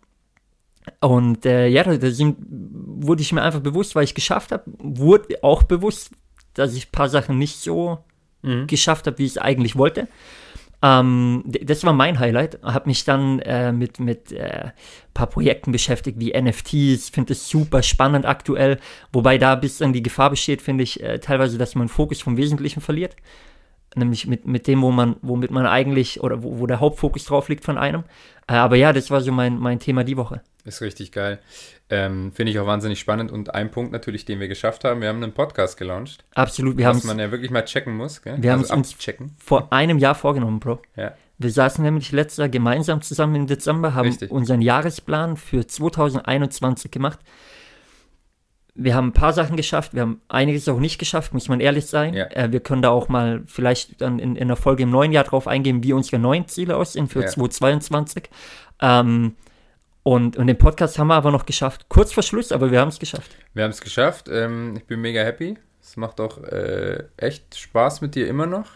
Und 1.00 1.46
äh, 1.46 1.68
ja, 1.68 1.84
da, 1.84 1.98
wurde 2.00 3.22
ich 3.22 3.32
mir 3.32 3.42
einfach 3.42 3.60
bewusst, 3.60 3.96
weil 3.96 4.04
ich 4.04 4.16
geschafft 4.16 4.52
habe, 4.52 4.64
wurde 4.80 5.44
auch 5.44 5.64
bewusst, 5.64 6.12
dass 6.54 6.76
ich 6.76 6.88
ein 6.88 6.92
paar 6.92 7.10
Sachen 7.10 7.38
nicht 7.38 7.58
so 7.58 8.00
mhm. 8.42 8.68
geschafft 8.68 9.08
habe, 9.08 9.18
wie 9.18 9.26
ich 9.26 9.32
es 9.32 9.38
eigentlich 9.38 9.76
wollte. 9.76 10.08
Ähm, 10.82 11.44
das 11.46 11.84
war 11.84 11.94
mein 11.94 12.20
Highlight. 12.20 12.60
Habe 12.62 12.90
mich 12.90 13.04
dann 13.04 13.40
äh, 13.40 13.72
mit 13.72 14.00
mit 14.00 14.32
äh, 14.32 14.72
paar 15.14 15.28
Projekten 15.28 15.72
beschäftigt 15.72 16.20
wie 16.20 16.40
NFTs. 16.40 17.10
Finde 17.10 17.34
es 17.34 17.50
super 17.50 17.82
spannend 17.82 18.26
aktuell. 18.26 18.80
Wobei 19.12 19.38
da 19.38 19.56
bis 19.56 19.80
dann 19.80 19.94
die 19.94 20.04
Gefahr 20.04 20.30
besteht, 20.30 20.62
finde 20.62 20.84
ich 20.84 21.02
äh, 21.02 21.20
teilweise, 21.20 21.58
dass 21.58 21.76
man 21.76 21.90
Fokus 21.90 22.22
vom 22.22 22.38
Wesentlichen 22.38 22.82
verliert. 22.82 23.16
Nämlich 23.98 24.28
mit, 24.28 24.46
mit 24.46 24.68
dem, 24.68 24.82
wo 24.82 24.92
man, 24.92 25.16
womit 25.22 25.52
man 25.52 25.66
eigentlich 25.66 26.22
oder 26.22 26.44
wo, 26.44 26.60
wo 26.60 26.68
der 26.68 26.80
Hauptfokus 26.80 27.26
drauf 27.26 27.50
liegt 27.50 27.66
von 27.66 27.78
einem. 27.78 28.04
Äh, 28.48 28.54
aber 28.54 28.76
ja, 28.76 28.94
das 28.94 29.12
war 29.12 29.22
so 29.22 29.32
mein, 29.32 29.58
mein 29.58 29.80
Thema 29.80 30.04
die 30.04 30.18
Woche. 30.18 30.42
Ist 30.64 30.82
richtig 30.82 31.12
geil. 31.12 31.40
Ähm, 31.90 32.32
Finde 32.34 32.52
ich 32.52 32.60
auch 32.60 32.68
wahnsinnig 32.68 33.00
spannend. 33.00 33.32
Und 33.32 33.56
ein 33.56 33.72
Punkt 33.72 33.92
natürlich, 33.92 34.26
den 34.26 34.40
wir 34.40 34.48
geschafft 34.48 34.84
haben, 34.84 35.02
wir 35.02 35.08
haben 35.08 35.24
einen 35.24 35.34
Podcast 35.34 35.78
gelauncht. 35.78 36.26
Absolut, 36.36 36.78
wir 36.78 36.88
haben 36.88 36.98
Was 36.98 37.06
man 37.06 37.20
ja 37.20 37.32
wirklich 37.32 37.52
mal 37.52 37.64
checken 37.64 37.96
muss. 37.96 38.22
Gell? 38.22 38.36
Wir 38.40 38.52
also 38.54 38.72
haben 38.72 38.82
es 38.82 38.94
uns 38.94 39.34
vor 39.38 39.72
einem 39.72 39.98
Jahr 39.98 40.16
vorgenommen, 40.16 40.60
Bro. 40.60 40.82
Ja. 40.96 41.14
Wir 41.38 41.52
saßen 41.52 41.84
nämlich 41.84 42.12
letztes 42.12 42.38
Jahr 42.38 42.50
gemeinsam 42.50 43.02
zusammen 43.02 43.36
im 43.36 43.48
Dezember, 43.48 43.94
haben 43.94 44.08
Richtig. 44.08 44.32
unseren 44.32 44.62
Jahresplan 44.62 45.38
für 45.38 45.66
2021 45.66 46.92
gemacht. 46.92 47.20
Wir 48.80 48.96
haben 48.96 49.08
ein 49.08 49.14
paar 49.14 49.34
Sachen 49.34 49.58
geschafft, 49.58 49.94
wir 49.96 50.04
haben 50.04 50.22
einiges 50.28 50.70
auch 50.70 50.80
nicht 50.80 51.00
geschafft, 51.00 51.34
muss 51.34 51.50
man 51.50 51.60
ehrlich 51.60 51.88
sein. 51.88 52.14
Ja. 52.14 52.26
Äh, 52.28 52.52
wir 52.52 52.60
können 52.60 52.82
da 52.82 52.90
auch 52.90 53.10
mal 53.10 53.42
vielleicht 53.48 54.02
dann 54.02 54.20
in, 54.20 54.36
in 54.36 54.44
einer 54.44 54.56
Folge 54.56 54.84
im 54.84 54.92
neuen 54.92 55.12
Jahr 55.12 55.24
drauf 55.24 55.48
eingehen, 55.48 55.84
wie 55.84 55.94
unsere 55.94 56.20
neuen 56.20 56.48
Ziele 56.48 56.78
aussehen 56.78 57.08
für 57.08 57.22
ja. 57.22 57.28
2022. 57.28 58.30
Ähm, 58.82 59.36
und, 60.04 60.38
und 60.38 60.48
den 60.48 60.58
Podcast 60.58 61.00
haben 61.00 61.08
wir 61.08 61.16
aber 61.16 61.32
noch 61.32 61.46
geschafft. 61.46 61.88
Kurz 61.90 62.14
vor 62.14 62.24
Schluss, 62.24 62.54
aber 62.54 62.72
wir 62.72 62.80
haben 62.80 62.90
es 62.90 63.00
geschafft. 63.00 63.32
Wir 63.54 63.64
haben 63.64 63.72
es 63.72 63.82
geschafft. 63.82 64.30
Ähm, 64.30 64.76
ich 64.78 64.86
bin 64.86 65.02
mega 65.02 65.22
happy. 65.22 65.58
Es 65.82 65.98
macht 65.98 66.22
auch 66.22 66.44
äh, 66.44 67.04
echt 67.18 67.58
Spaß 67.58 68.02
mit 68.02 68.16
dir 68.16 68.28
immer 68.28 68.46
noch. 68.46 68.68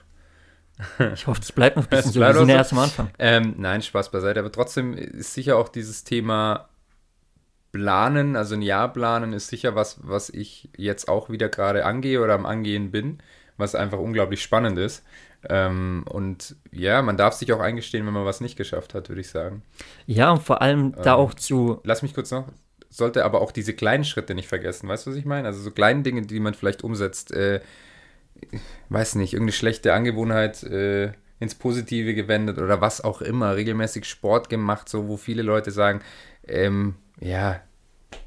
Ich 1.14 1.28
hoffe, 1.28 1.42
es 1.42 1.52
bleibt 1.52 1.78
noch 1.78 1.84
ein 1.84 1.90
bisschen 1.90 2.12
so. 2.14 2.20
Wir 2.20 2.34
sind 2.34 2.50
ja 2.50 2.56
erst 2.56 2.74
am 2.74 2.80
Anfang. 2.80 3.12
Ähm, 3.20 3.54
nein, 3.58 3.82
Spaß 3.82 4.10
beiseite. 4.12 4.40
Aber 4.40 4.52
trotzdem 4.52 4.94
ist 4.94 5.34
sicher 5.34 5.58
auch 5.58 5.70
dieses 5.70 6.04
Thema 6.04 6.70
Planen, 7.72 8.36
also 8.36 8.56
ein 8.56 8.62
Jahr 8.62 8.92
planen, 8.92 9.34
ist 9.34 9.48
sicher 9.48 9.76
was, 9.76 10.00
was 10.04 10.30
ich 10.30 10.70
jetzt 10.78 11.08
auch 11.08 11.30
wieder 11.30 11.50
gerade 11.50 11.86
angehe 11.86 12.22
oder 12.22 12.34
am 12.34 12.46
Angehen 12.46 12.92
bin, 12.92 13.20
was 13.58 13.76
einfach 13.76 14.00
unglaublich 14.00 14.42
spannend 14.42 14.78
ist. 14.78 15.04
Ähm, 15.50 16.04
und 16.08 16.56
ja, 16.72 17.02
man 17.02 17.18
darf 17.18 17.34
sich 17.34 17.52
auch 17.54 17.60
eingestehen, 17.60 18.06
wenn 18.06 18.14
man 18.14 18.26
was 18.26 18.42
nicht 18.42 18.58
geschafft 18.58 18.94
hat, 18.94 19.10
würde 19.10 19.22
ich 19.22 19.30
sagen. 19.30 19.64
Ja, 20.06 20.32
und 20.32 20.44
vor 20.44 20.62
allem 20.62 20.94
da 21.02 21.14
ähm, 21.14 21.20
auch 21.20 21.34
zu. 21.34 21.80
Lass 21.84 22.02
mich 22.02 22.14
kurz 22.14 22.32
noch. 22.32 22.48
Sollte 22.90 23.24
aber 23.26 23.42
auch 23.42 23.52
diese 23.52 23.74
kleinen 23.74 24.04
Schritte 24.04 24.36
nicht 24.36 24.50
vergessen. 24.50 24.88
Weißt 24.88 25.06
du, 25.06 25.12
was 25.12 25.18
ich 25.18 25.26
meine? 25.26 25.48
Also 25.48 25.62
so 25.62 25.72
kleine 25.72 26.04
Dinge, 26.04 26.24
die 26.24 26.40
man 26.40 26.54
vielleicht 26.54 26.84
umsetzt. 26.84 27.32
Äh, 27.32 27.62
weiß 28.90 29.16
nicht, 29.16 29.34
irgendeine 29.34 29.54
schlechte 29.54 29.94
Angewohnheit 29.94 30.64
äh, 30.64 31.14
ins 31.40 31.56
Positive 31.56 32.14
gewendet 32.14 32.60
oder 32.60 32.82
was 32.82 33.02
auch 33.02 33.22
immer. 33.22 33.56
Regelmäßig 33.56 34.06
Sport 34.06 34.50
gemacht, 34.50 34.90
so 34.90 35.08
wo 35.08 35.18
viele 35.18 35.42
Leute 35.42 35.72
sagen, 35.72 36.02
ähm, 36.48 36.96
ja, 37.22 37.62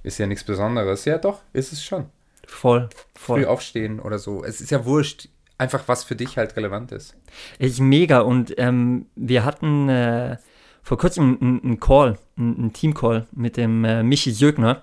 ist 0.03 0.19
ja 0.19 0.27
nichts 0.27 0.45
Besonderes. 0.45 1.05
Ja, 1.05 1.19
doch, 1.19 1.41
ist 1.53 1.73
es 1.73 1.85
schon. 1.85 2.07
Voll, 2.47 2.89
voll. 3.15 3.41
Früh 3.41 3.47
aufstehen 3.47 4.01
oder 4.01 4.19
so. 4.19 4.45
Es 4.45 4.61
ist 4.61 4.71
ja 4.71 4.85
wurscht, 4.85 5.29
einfach 5.59 5.87
was 5.87 6.05
für 6.05 6.17
dich 6.17 6.39
halt 6.39 6.57
relevant 6.57 6.93
ist. 6.93 7.17
Ist 7.59 7.81
mega 7.81 8.21
und 8.21 8.55
ähm, 8.59 9.07
wir 9.17 9.45
hatten 9.45 9.89
äh, 9.89 10.37
vor 10.83 10.99
kurzem 10.99 11.39
einen 11.41 11.81
Call, 11.81 12.19
einen 12.37 12.73
Team-Call 12.73 13.27
mit 13.33 13.57
dem 13.57 13.85
äh, 13.85 14.03
Michi 14.03 14.33
Sögner. 14.33 14.83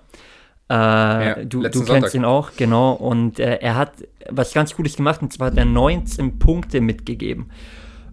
Äh, 0.68 0.74
ja, 0.74 1.44
du, 1.44 1.62
du 1.62 1.84
kennst 1.84 2.14
ihn 2.14 2.24
auch, 2.24 2.52
genau. 2.56 2.92
Und 2.92 3.38
äh, 3.38 3.56
er 3.56 3.76
hat 3.76 3.92
was 4.28 4.52
ganz 4.52 4.74
Cooles 4.74 4.96
gemacht 4.96 5.22
und 5.22 5.32
zwar 5.32 5.48
hat 5.48 5.56
er 5.56 5.64
19 5.64 6.38
Punkte 6.38 6.80
mitgegeben. 6.80 7.50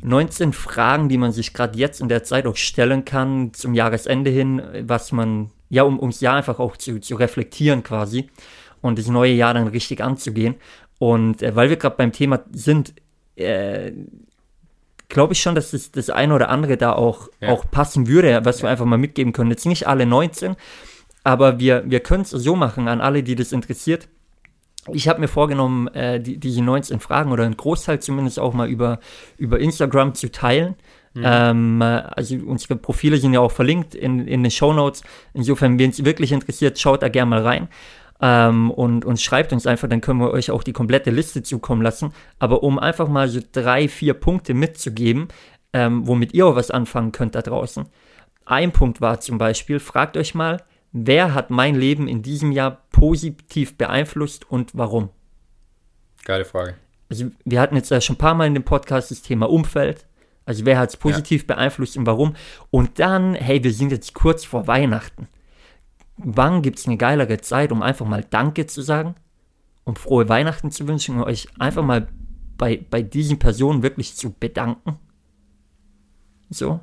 19 0.01 0.53
Fragen, 0.53 1.09
die 1.09 1.17
man 1.17 1.31
sich 1.31 1.53
gerade 1.53 1.77
jetzt 1.77 1.99
in 1.99 2.09
der 2.09 2.23
Zeit 2.23 2.45
auch 2.45 2.55
stellen 2.55 3.05
kann, 3.05 3.53
zum 3.53 3.73
Jahresende 3.73 4.29
hin, 4.29 4.61
was 4.83 5.11
man, 5.11 5.51
ja, 5.69 5.83
um 5.83 5.99
ums 5.99 6.21
Jahr 6.21 6.35
einfach 6.35 6.59
auch 6.59 6.77
zu, 6.77 6.99
zu 6.99 7.15
reflektieren 7.15 7.83
quasi 7.83 8.29
und 8.81 8.99
das 8.99 9.07
neue 9.07 9.33
Jahr 9.33 9.53
dann 9.53 9.67
richtig 9.67 10.01
anzugehen. 10.01 10.55
Und 10.97 11.41
äh, 11.41 11.55
weil 11.55 11.69
wir 11.69 11.77
gerade 11.77 11.95
beim 11.95 12.11
Thema 12.11 12.41
sind, 12.51 12.93
äh, 13.35 13.91
glaube 15.07 15.33
ich 15.33 15.41
schon, 15.41 15.55
dass 15.55 15.71
das, 15.71 15.91
das 15.91 16.09
eine 16.09 16.33
oder 16.33 16.49
andere 16.49 16.77
da 16.77 16.93
auch, 16.93 17.29
ja. 17.41 17.49
auch 17.49 17.69
passen 17.69 18.07
würde, 18.07 18.41
was 18.43 18.59
ja. 18.59 18.63
wir 18.63 18.69
einfach 18.69 18.85
mal 18.85 18.97
mitgeben 18.97 19.33
können. 19.33 19.51
Jetzt 19.51 19.65
nicht 19.65 19.87
alle 19.87 20.05
19, 20.05 20.55
aber 21.23 21.59
wir, 21.59 21.83
wir 21.85 21.99
können 21.99 22.23
es 22.23 22.29
so 22.29 22.55
machen 22.55 22.87
an 22.87 23.01
alle, 23.01 23.23
die 23.23 23.35
das 23.35 23.51
interessiert. 23.51 24.07
Ich 24.91 25.07
habe 25.07 25.19
mir 25.19 25.27
vorgenommen, 25.27 25.87
äh, 25.89 26.19
die, 26.19 26.37
diese 26.37 26.61
19 26.61 26.99
Fragen 26.99 27.31
oder 27.31 27.43
einen 27.45 27.57
Großteil 27.57 27.99
zumindest 27.99 28.39
auch 28.39 28.53
mal 28.53 28.69
über, 28.69 28.99
über 29.37 29.59
Instagram 29.59 30.15
zu 30.15 30.31
teilen. 30.31 30.75
Mhm. 31.13 31.23
Ähm, 31.25 31.81
also 31.81 32.35
unsere 32.45 32.75
Profile 32.75 33.17
sind 33.17 33.33
ja 33.33 33.39
auch 33.39 33.51
verlinkt 33.51 33.95
in, 33.95 34.27
in 34.27 34.43
den 34.43 34.51
Show 34.51 34.73
Notes. 34.73 35.03
Insofern, 35.33 35.79
wenn 35.79 35.89
es 35.89 36.05
wirklich 36.05 36.31
interessiert, 36.31 36.79
schaut 36.79 37.01
da 37.01 37.09
gerne 37.09 37.29
mal 37.29 37.41
rein 37.41 37.67
ähm, 38.21 38.71
und, 38.71 39.05
und 39.05 39.19
schreibt 39.19 39.53
uns 39.53 39.65
einfach, 39.65 39.87
dann 39.87 40.01
können 40.01 40.19
wir 40.19 40.31
euch 40.31 40.51
auch 40.51 40.63
die 40.63 40.73
komplette 40.73 41.11
Liste 41.11 41.43
zukommen 41.43 41.81
lassen. 41.81 42.13
Aber 42.37 42.63
um 42.63 42.79
einfach 42.79 43.07
mal 43.07 43.27
so 43.29 43.39
drei, 43.51 43.87
vier 43.87 44.13
Punkte 44.13 44.53
mitzugeben, 44.53 45.29
ähm, 45.73 46.07
womit 46.07 46.33
ihr 46.33 46.47
auch 46.47 46.55
was 46.55 46.71
anfangen 46.71 47.11
könnt 47.11 47.35
da 47.35 47.41
draußen. 47.41 47.87
Ein 48.45 48.71
Punkt 48.71 49.01
war 49.01 49.19
zum 49.19 49.37
Beispiel, 49.37 49.79
fragt 49.79 50.17
euch 50.17 50.33
mal, 50.33 50.63
wer 50.91 51.33
hat 51.33 51.49
mein 51.49 51.75
Leben 51.75 52.07
in 52.07 52.21
diesem 52.23 52.51
Jahr 52.51 52.83
positiv 52.91 53.77
beeinflusst 53.77 54.49
und 54.49 54.71
warum? 54.73 55.09
Geile 56.25 56.45
Frage. 56.45 56.75
Also 57.09 57.25
wir 57.45 57.61
hatten 57.61 57.75
jetzt 57.75 57.89
ja 57.89 58.01
schon 58.01 58.15
ein 58.15 58.19
paar 58.19 58.33
Mal 58.35 58.47
in 58.47 58.53
dem 58.53 58.63
Podcast 58.63 59.11
das 59.11 59.21
Thema 59.21 59.49
Umfeld. 59.49 60.05
Also 60.49 60.65
wer 60.65 60.79
hat 60.79 60.89
es 60.89 60.97
positiv 60.97 61.45
ja. 61.47 61.55
beeinflusst 61.55 61.95
und 61.97 62.05
warum? 62.05 62.35
Und 62.71 62.99
dann, 62.99 63.35
hey, 63.35 63.63
wir 63.63 63.71
sind 63.71 63.91
jetzt 63.91 64.13
kurz 64.13 64.43
vor 64.43 64.67
Weihnachten 64.67 65.27
wann 66.19 66.61
gibt 66.61 66.79
es 66.79 66.87
eine 66.87 66.97
geilere 66.97 67.39
Zeit, 67.39 67.71
um 67.71 67.81
einfach 67.81 68.05
mal 68.05 68.23
Danke 68.29 68.67
zu 68.67 68.81
sagen, 68.81 69.15
um 69.83 69.95
frohe 69.95 70.29
Weihnachten 70.29 70.71
zu 70.71 70.87
wünschen 70.87 71.17
und 71.17 71.23
euch 71.23 71.47
einfach 71.57 71.83
mal 71.83 72.07
bei, 72.57 72.85
bei 72.89 73.01
diesen 73.01 73.39
Personen 73.39 73.83
wirklich 73.83 74.15
zu 74.15 74.33
bedanken? 74.33 74.99
So. 76.49 76.81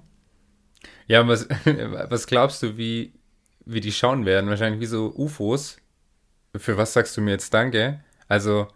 Ja, 1.06 1.26
was, 1.28 1.48
was 2.08 2.26
glaubst 2.26 2.62
du, 2.62 2.76
wie, 2.76 3.12
wie 3.64 3.80
die 3.80 3.92
schauen 3.92 4.24
werden? 4.24 4.48
Wahrscheinlich 4.48 4.80
wie 4.80 4.86
so 4.86 5.12
UFOs. 5.14 5.76
Für 6.56 6.76
was 6.78 6.94
sagst 6.94 7.16
du 7.16 7.20
mir 7.20 7.32
jetzt 7.32 7.52
Danke? 7.52 8.00
Also, 8.28 8.68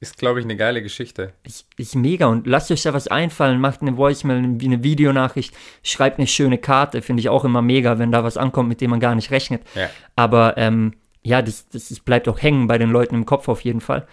ist, 0.00 0.18
glaube 0.18 0.40
ich, 0.40 0.44
eine 0.44 0.56
geile 0.56 0.82
Geschichte. 0.82 1.32
Ist, 1.44 1.66
ist 1.76 1.94
mega 1.94 2.26
und 2.26 2.46
lasst 2.46 2.70
euch 2.70 2.82
da 2.82 2.92
was 2.92 3.08
einfallen, 3.08 3.60
macht 3.60 3.80
eine 3.80 3.96
Voicemail, 3.96 4.60
wie 4.60 4.66
eine 4.66 4.82
Videonachricht, 4.82 5.54
schreibt 5.82 6.18
eine 6.18 6.26
schöne 6.26 6.58
Karte, 6.58 7.00
finde 7.02 7.20
ich 7.20 7.28
auch 7.28 7.44
immer 7.44 7.62
mega, 7.62 7.98
wenn 7.98 8.12
da 8.12 8.22
was 8.22 8.36
ankommt, 8.36 8.68
mit 8.68 8.80
dem 8.80 8.90
man 8.90 9.00
gar 9.00 9.14
nicht 9.14 9.30
rechnet. 9.30 9.62
Ja. 9.74 9.88
Aber 10.14 10.58
ähm, 10.58 10.94
ja, 11.22 11.40
das, 11.42 11.68
das, 11.68 11.88
das, 11.88 12.00
bleibt 12.00 12.28
auch 12.28 12.40
hängen 12.40 12.66
bei 12.66 12.78
den 12.78 12.90
Leuten 12.90 13.14
im 13.14 13.26
Kopf 13.26 13.48
auf 13.48 13.62
jeden 13.62 13.80
Fall. 13.80 14.06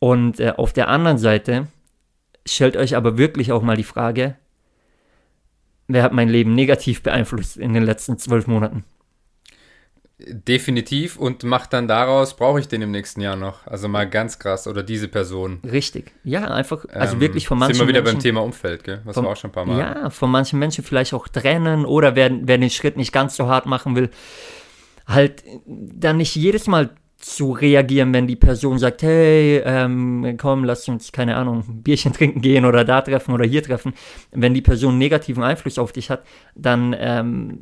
Und 0.00 0.40
äh, 0.40 0.54
auf 0.56 0.72
der 0.72 0.88
anderen 0.88 1.18
Seite 1.18 1.68
stellt 2.46 2.76
euch 2.76 2.96
aber 2.96 3.16
wirklich 3.16 3.52
auch 3.52 3.62
mal 3.62 3.76
die 3.76 3.84
Frage, 3.84 4.36
wer 5.86 6.02
hat 6.02 6.12
mein 6.12 6.28
Leben 6.28 6.54
negativ 6.54 7.02
beeinflusst 7.02 7.56
in 7.56 7.74
den 7.74 7.84
letzten 7.84 8.18
zwölf 8.18 8.46
Monaten? 8.46 8.84
Definitiv 10.20 11.16
und 11.16 11.44
macht 11.44 11.72
dann 11.72 11.86
daraus, 11.86 12.34
brauche 12.34 12.58
ich 12.58 12.66
den 12.66 12.82
im 12.82 12.90
nächsten 12.90 13.20
Jahr 13.20 13.36
noch. 13.36 13.64
Also 13.68 13.86
mal 13.86 14.08
ganz 14.08 14.40
krass 14.40 14.66
oder 14.66 14.82
diese 14.82 15.06
Person. 15.06 15.60
Richtig. 15.64 16.10
Ja, 16.24 16.48
einfach, 16.48 16.84
also 16.88 17.14
ähm, 17.14 17.20
wirklich 17.20 17.46
von 17.46 17.56
manchen 17.56 17.76
Sind 17.76 17.86
wir 17.86 17.88
wieder 17.88 18.00
Menschen, 18.02 18.16
beim 18.16 18.22
Thema 18.22 18.42
Umfeld, 18.42 18.82
gell? 18.82 19.00
Was 19.04 19.14
von, 19.14 19.24
wir 19.24 19.30
auch 19.30 19.36
schon 19.36 19.50
ein 19.50 19.52
paar 19.52 19.64
Mal. 19.64 19.78
Ja, 19.78 20.10
von 20.10 20.28
manchen 20.28 20.58
Menschen 20.58 20.82
vielleicht 20.82 21.14
auch 21.14 21.28
trennen 21.28 21.84
oder 21.84 22.16
wer, 22.16 22.32
wer 22.32 22.58
den 22.58 22.68
Schritt 22.68 22.96
nicht 22.96 23.12
ganz 23.12 23.36
so 23.36 23.46
hart 23.46 23.66
machen 23.66 23.94
will, 23.94 24.10
halt 25.06 25.44
dann 25.66 26.16
nicht 26.16 26.34
jedes 26.34 26.66
Mal 26.66 26.90
zu 27.18 27.52
reagieren, 27.52 28.12
wenn 28.12 28.26
die 28.26 28.36
Person 28.36 28.78
sagt, 28.78 29.02
hey, 29.02 29.62
ähm, 29.64 30.36
komm, 30.36 30.64
lass 30.64 30.88
uns, 30.88 31.12
keine 31.12 31.36
Ahnung, 31.36 31.64
ein 31.68 31.82
Bierchen 31.84 32.12
trinken 32.12 32.40
gehen 32.40 32.64
oder 32.64 32.84
da 32.84 33.02
treffen 33.02 33.34
oder 33.34 33.44
hier 33.44 33.62
treffen. 33.62 33.92
Wenn 34.32 34.52
die 34.54 34.62
Person 34.62 34.90
einen 34.90 34.98
negativen 34.98 35.44
Einfluss 35.44 35.78
auf 35.78 35.92
dich 35.92 36.10
hat, 36.10 36.24
dann 36.56 36.94
ähm, 36.98 37.60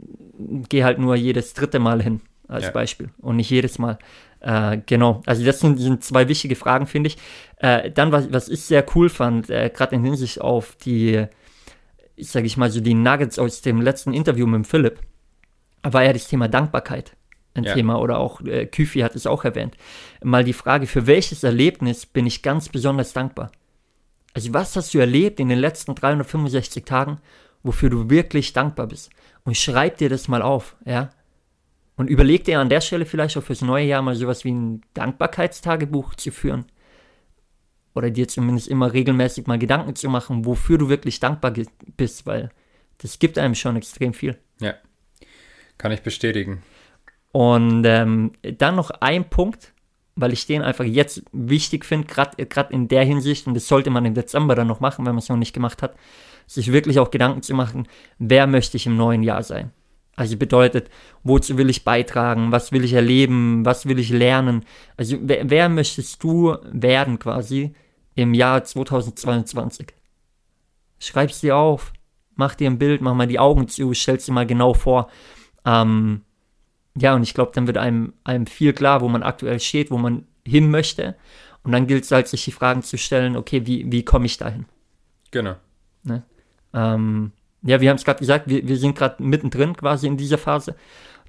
geh 0.71 0.85
halt 0.85 0.99
nur 0.99 1.17
jedes 1.17 1.53
dritte 1.53 1.81
Mal 1.81 2.03
hin 2.03 2.23
als 2.49 2.65
ja. 2.65 2.71
Beispiel 2.71 3.11
und 3.19 3.37
nicht 3.37 3.51
jedes 3.51 3.79
Mal. 3.79 3.99
Äh, 4.41 4.79
genau, 4.87 5.23
also 5.27 5.45
das 5.45 5.61
sind, 5.61 5.79
sind, 5.79 6.05
zwei 6.05 6.29
wichtige 6.29 6.57
Fragen, 6.57 6.87
finde 6.87 7.09
ich. 7.09 7.19
Äh, 7.59 7.91
dann, 7.91 8.13
was, 8.13 8.33
was 8.33 8.49
ich 8.49 8.63
sehr 8.63 8.85
cool 8.95 9.09
fand, 9.09 9.51
äh, 9.51 9.71
gerade 9.71 9.95
in 9.97 10.05
Hinsicht 10.05 10.41
auf 10.41 10.77
die, 10.77 11.27
sage 12.19 12.47
ich 12.47 12.57
mal, 12.57 12.71
so 12.71 12.81
die 12.81 12.95
Nuggets 12.95 13.39
aus 13.39 13.63
dem 13.63 13.81
letzten 13.81 14.13
Interview 14.13 14.47
mit 14.47 14.67
Philipp, 14.67 15.01
war 15.83 16.05
ja 16.05 16.13
das 16.13 16.29
Thema 16.29 16.49
Dankbarkeit 16.49 17.17
ein 17.57 17.65
ja. 17.65 17.75
Thema 17.75 17.99
oder 17.99 18.19
auch 18.19 18.41
äh, 18.43 18.67
Küfi 18.67 19.01
hat 19.01 19.17
es 19.17 19.27
auch 19.27 19.45
erwähnt. 19.45 19.77
Mal 20.23 20.45
die 20.45 20.53
Frage, 20.53 20.87
für 20.87 21.07
welches 21.07 21.43
Erlebnis 21.43 22.07
bin 22.07 22.27
ich 22.27 22.43
ganz 22.43 22.69
besonders 22.69 23.13
dankbar? 23.13 23.51
Also 24.35 24.53
was 24.53 24.77
hast 24.77 24.95
du 24.95 24.99
erlebt 24.99 25.41
in 25.41 25.49
den 25.49 25.59
letzten 25.59 25.95
365 25.95 26.85
Tagen, 26.85 27.19
wofür 27.63 27.91
du 27.91 28.11
wirklich 28.11 28.53
dankbar 28.53 28.87
bist? 28.87 29.11
Und 29.45 29.57
schreib 29.57 29.97
dir 29.99 30.11
das 30.11 30.29
mal 30.29 30.43
auf, 30.43 30.77
ja? 30.85 31.11
Und 31.97 32.11
überleg 32.11 32.45
dir 32.45 32.61
an 32.61 32.69
der 32.69 32.83
Stelle 32.83 33.07
vielleicht 33.07 33.37
auch 33.37 33.43
fürs 33.43 33.63
neue 33.63 33.87
Jahr 33.87 34.03
mal 34.03 34.15
sowas 34.15 34.45
wie 34.45 34.53
ein 34.53 34.83
Dankbarkeitstagebuch 34.95 36.15
zu 36.15 36.31
führen. 36.31 36.67
Oder 37.95 38.11
dir 38.11 38.29
zumindest 38.29 38.69
immer 38.69 38.93
regelmäßig 38.93 39.47
mal 39.47 39.59
Gedanken 39.59 39.97
zu 39.97 40.11
machen, 40.11 40.45
wofür 40.45 40.77
du 40.77 40.91
wirklich 40.91 41.19
dankbar 41.21 41.55
bist, 41.97 42.27
weil 42.27 42.51
das 42.99 43.19
gibt 43.19 43.39
einem 43.39 43.55
schon 43.55 43.77
extrem 43.77 44.13
viel. 44.13 44.37
Ja, 44.61 44.75
kann 45.79 45.93
ich 45.93 46.03
bestätigen. 46.03 46.63
Und 47.33 47.85
ähm, 47.87 48.33
dann 48.43 48.77
noch 48.77 48.91
ein 48.91 49.29
Punkt, 49.29 49.73
weil 50.15 50.33
ich 50.33 50.47
den 50.47 50.63
einfach 50.63 50.85
jetzt 50.85 51.23
wichtig 51.33 51.85
finde, 51.85 52.07
gerade 52.07 52.73
in 52.73 52.89
der 52.89 53.05
Hinsicht, 53.05 53.47
und 53.47 53.55
das 53.55 53.69
sollte 53.69 53.91
man 53.91 54.05
im 54.05 54.15
Dezember 54.15 54.55
dann 54.55 54.67
noch 54.67 54.81
machen, 54.81 55.05
wenn 55.07 55.13
man 55.15 55.23
es 55.23 55.29
noch 55.29 55.37
nicht 55.37 55.53
gemacht 55.53 55.83
hat, 55.83 55.97
sich 56.47 56.73
wirklich 56.73 56.99
auch 56.99 57.11
Gedanken 57.11 57.43
zu 57.43 57.55
machen, 57.55 57.89
wer 58.19 58.47
möchte 58.47 58.77
ich 58.77 58.87
im 58.87 58.97
neuen 58.97 59.23
Jahr 59.23 59.43
sein? 59.43 59.73
Also 60.17 60.39
bedeutet, 60.39 60.89
wozu 61.23 61.59
will 61.59 61.69
ich 61.69 61.85
beitragen, 61.85 62.51
was 62.51 62.73
will 62.73 62.85
ich 62.85 62.95
erleben, 62.95 63.65
was 63.67 63.87
will 63.87 63.99
ich 63.99 64.09
lernen. 64.09 64.65
Also 64.97 65.19
wer, 65.21 65.49
wer 65.51 65.69
möchtest 65.69 66.23
du 66.23 66.57
werden 66.65 67.19
quasi 67.19 67.75
im 68.15 68.33
Jahr 68.33 68.65
2022? 68.65 69.89
Schreib's 70.99 71.41
dir 71.43 71.57
auf, 71.57 71.93
mach 72.35 72.55
dir 72.55 72.71
ein 72.71 72.79
Bild, 72.79 73.03
mach 73.03 73.15
mal 73.15 73.27
die 73.27 73.39
Augen 73.39 73.69
zu, 73.69 73.93
stell's 73.93 74.25
dir 74.25 74.33
mal 74.33 74.47
genau 74.47 74.73
vor. 74.73 75.11
Ähm, 75.67 76.23
ja, 76.97 77.15
und 77.15 77.23
ich 77.23 77.35
glaube, 77.35 77.53
dann 77.55 77.67
wird 77.67 77.77
einem, 77.77 78.15
einem 78.25 78.47
viel 78.47 78.73
klar, 78.73 79.03
wo 79.03 79.09
man 79.09 79.23
aktuell 79.23 79.61
steht, 79.61 79.91
wo 79.91 79.99
man 79.99 80.27
hin 80.47 80.71
möchte. 80.71 81.15
Und 81.63 81.73
dann 81.73 81.87
gilt 81.87 82.05
es 82.05 82.11
halt, 82.11 82.29
sich 82.29 82.45
die 82.45 82.53
Fragen 82.53 82.83
zu 82.83 82.97
stellen, 82.97 83.37
okay, 83.37 83.67
wie, 83.67 83.91
wie 83.93 84.03
komme 84.05 84.25
ich 84.25 84.39
dahin? 84.39 84.65
Genau. 85.31 85.57
Ne? 86.05 86.23
Ähm, 86.73 87.33
ja, 87.67 87.81
wir 87.81 87.91
haben 87.91 87.97
es 87.97 88.05
gerade 88.05 88.21
gesagt, 88.21 88.49
wir, 88.49 88.67
wir 88.67 88.77
sind 88.77 88.97
gerade 88.97 89.23
mittendrin 89.23 89.77
quasi 89.77 90.07
in 90.07 90.17
dieser 90.17 90.39
Phase, 90.39 90.75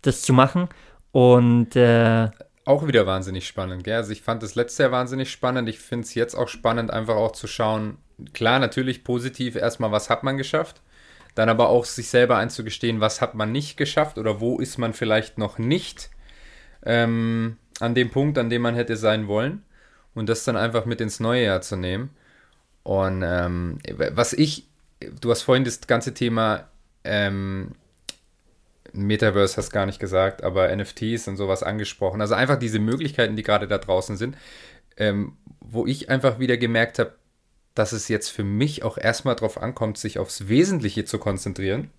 das 0.02 0.22
zu 0.22 0.34
machen. 0.34 0.70
Und 1.12 1.76
äh, 1.76 2.30
auch 2.66 2.86
wieder 2.86 3.06
wahnsinnig 3.06 3.48
spannend, 3.48 3.86
gell? 3.86 3.96
Also 3.96 4.12
ich 4.12 4.22
fand 4.22 4.44
das 4.44 4.56
letzte 4.56 4.84
Jahr 4.84 4.92
wahnsinnig 4.92 5.32
spannend. 5.32 5.70
Ich 5.70 5.80
finde 5.80 6.06
es 6.06 6.14
jetzt 6.14 6.36
auch 6.36 6.50
spannend, 6.50 6.92
einfach 6.92 7.16
auch 7.16 7.32
zu 7.32 7.48
schauen, 7.48 7.98
klar, 8.34 8.60
natürlich 8.60 9.04
positiv 9.04 9.56
erstmal, 9.56 9.92
was 9.92 10.10
hat 10.10 10.24
man 10.24 10.38
geschafft? 10.38 10.82
Dann 11.34 11.50
aber 11.50 11.70
auch 11.70 11.86
sich 11.86 12.10
selber 12.10 12.38
einzugestehen, 12.38 13.00
was 13.00 13.22
hat 13.22 13.36
man 13.36 13.52
nicht 13.52 13.78
geschafft 13.78 14.18
oder 14.18 14.42
wo 14.42 14.60
ist 14.60 14.78
man 14.78 14.94
vielleicht 14.94 15.38
noch 15.38 15.58
nicht 15.58 16.10
ähm, 16.86 17.58
an 17.80 17.96
dem 17.96 18.10
Punkt, 18.10 18.38
an 18.38 18.50
dem 18.50 18.64
man 18.64 18.76
hätte 18.76 18.98
sein 18.98 19.28
wollen. 19.28 19.64
Und 20.14 20.28
das 20.28 20.44
dann 20.44 20.58
einfach 20.58 20.86
mit 20.86 21.00
ins 21.00 21.20
neue 21.20 21.46
Jahr 21.46 21.62
zu 21.62 21.78
nehmen. 21.78 22.10
Und 22.84 23.24
ähm, 23.26 23.78
was 24.12 24.34
ich 24.34 24.68
du 25.00 25.32
hast 25.32 25.44
vorhin 25.44 25.64
das 25.64 25.82
ganze 25.82 26.14
Thema 26.14 26.70
ähm, 27.04 27.76
Metaverse 28.94 29.58
hast 29.58 29.72
gar 29.72 29.86
nicht 29.86 30.00
gesagt, 30.00 30.44
aber 30.44 30.76
NFTs 30.76 31.28
und 31.28 31.38
sowas 31.38 31.64
angesprochen. 31.64 32.22
Also 32.22 32.34
einfach 32.34 32.58
diese 32.58 32.80
Möglichkeiten, 32.80 33.36
die 33.36 33.44
gerade 33.44 33.68
da 33.68 33.78
draußen 33.78 34.18
sind, 34.18 34.38
ähm, 34.98 35.38
wo 35.60 35.86
ich 35.86 36.10
einfach 36.10 36.40
wieder 36.40 36.58
gemerkt 36.58 37.00
habe, 37.00 37.16
dass 37.76 37.92
es 37.92 38.08
jetzt 38.08 38.30
für 38.30 38.44
mich 38.44 38.84
auch 38.84 38.98
erstmal 38.98 39.36
darauf 39.36 39.62
ankommt, 39.62 39.98
sich 39.98 40.18
aufs 40.18 40.48
Wesentliche 40.48 41.06
zu 41.06 41.20
konzentrieren 41.20 41.92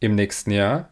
im 0.00 0.14
nächsten 0.14 0.50
Jahr 0.50 0.90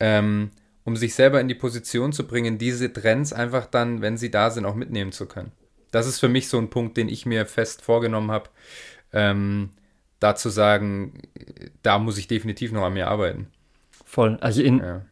ähm, 0.00 0.50
um 0.84 0.96
sich 0.96 1.14
selber 1.14 1.40
in 1.40 1.48
die 1.48 1.54
Position 1.54 2.12
zu 2.12 2.26
bringen, 2.26 2.58
diese 2.58 2.92
Trends 2.92 3.32
einfach 3.32 3.66
dann, 3.66 4.02
wenn 4.02 4.16
sie 4.16 4.30
da 4.30 4.50
sind, 4.50 4.66
auch 4.66 4.74
mitnehmen 4.74 5.12
zu 5.12 5.26
können. 5.26 5.52
Das 5.90 6.06
ist 6.06 6.18
für 6.18 6.28
mich 6.28 6.48
so 6.48 6.58
ein 6.58 6.70
Punkt, 6.70 6.96
den 6.96 7.08
ich 7.08 7.24
mir 7.24 7.46
fest 7.46 7.80
vorgenommen 7.80 8.30
habe, 8.30 8.50
ähm, 9.12 9.70
da 10.20 10.34
zu 10.34 10.48
sagen, 10.48 11.14
da 11.82 11.98
muss 11.98 12.18
ich 12.18 12.28
definitiv 12.28 12.72
noch 12.72 12.82
an 12.82 12.94
mir 12.94 13.08
arbeiten. 13.08 13.48
Voll. 14.04 14.38
Also 14.40 14.62
in, 14.62 14.78
ja. 14.78 15.02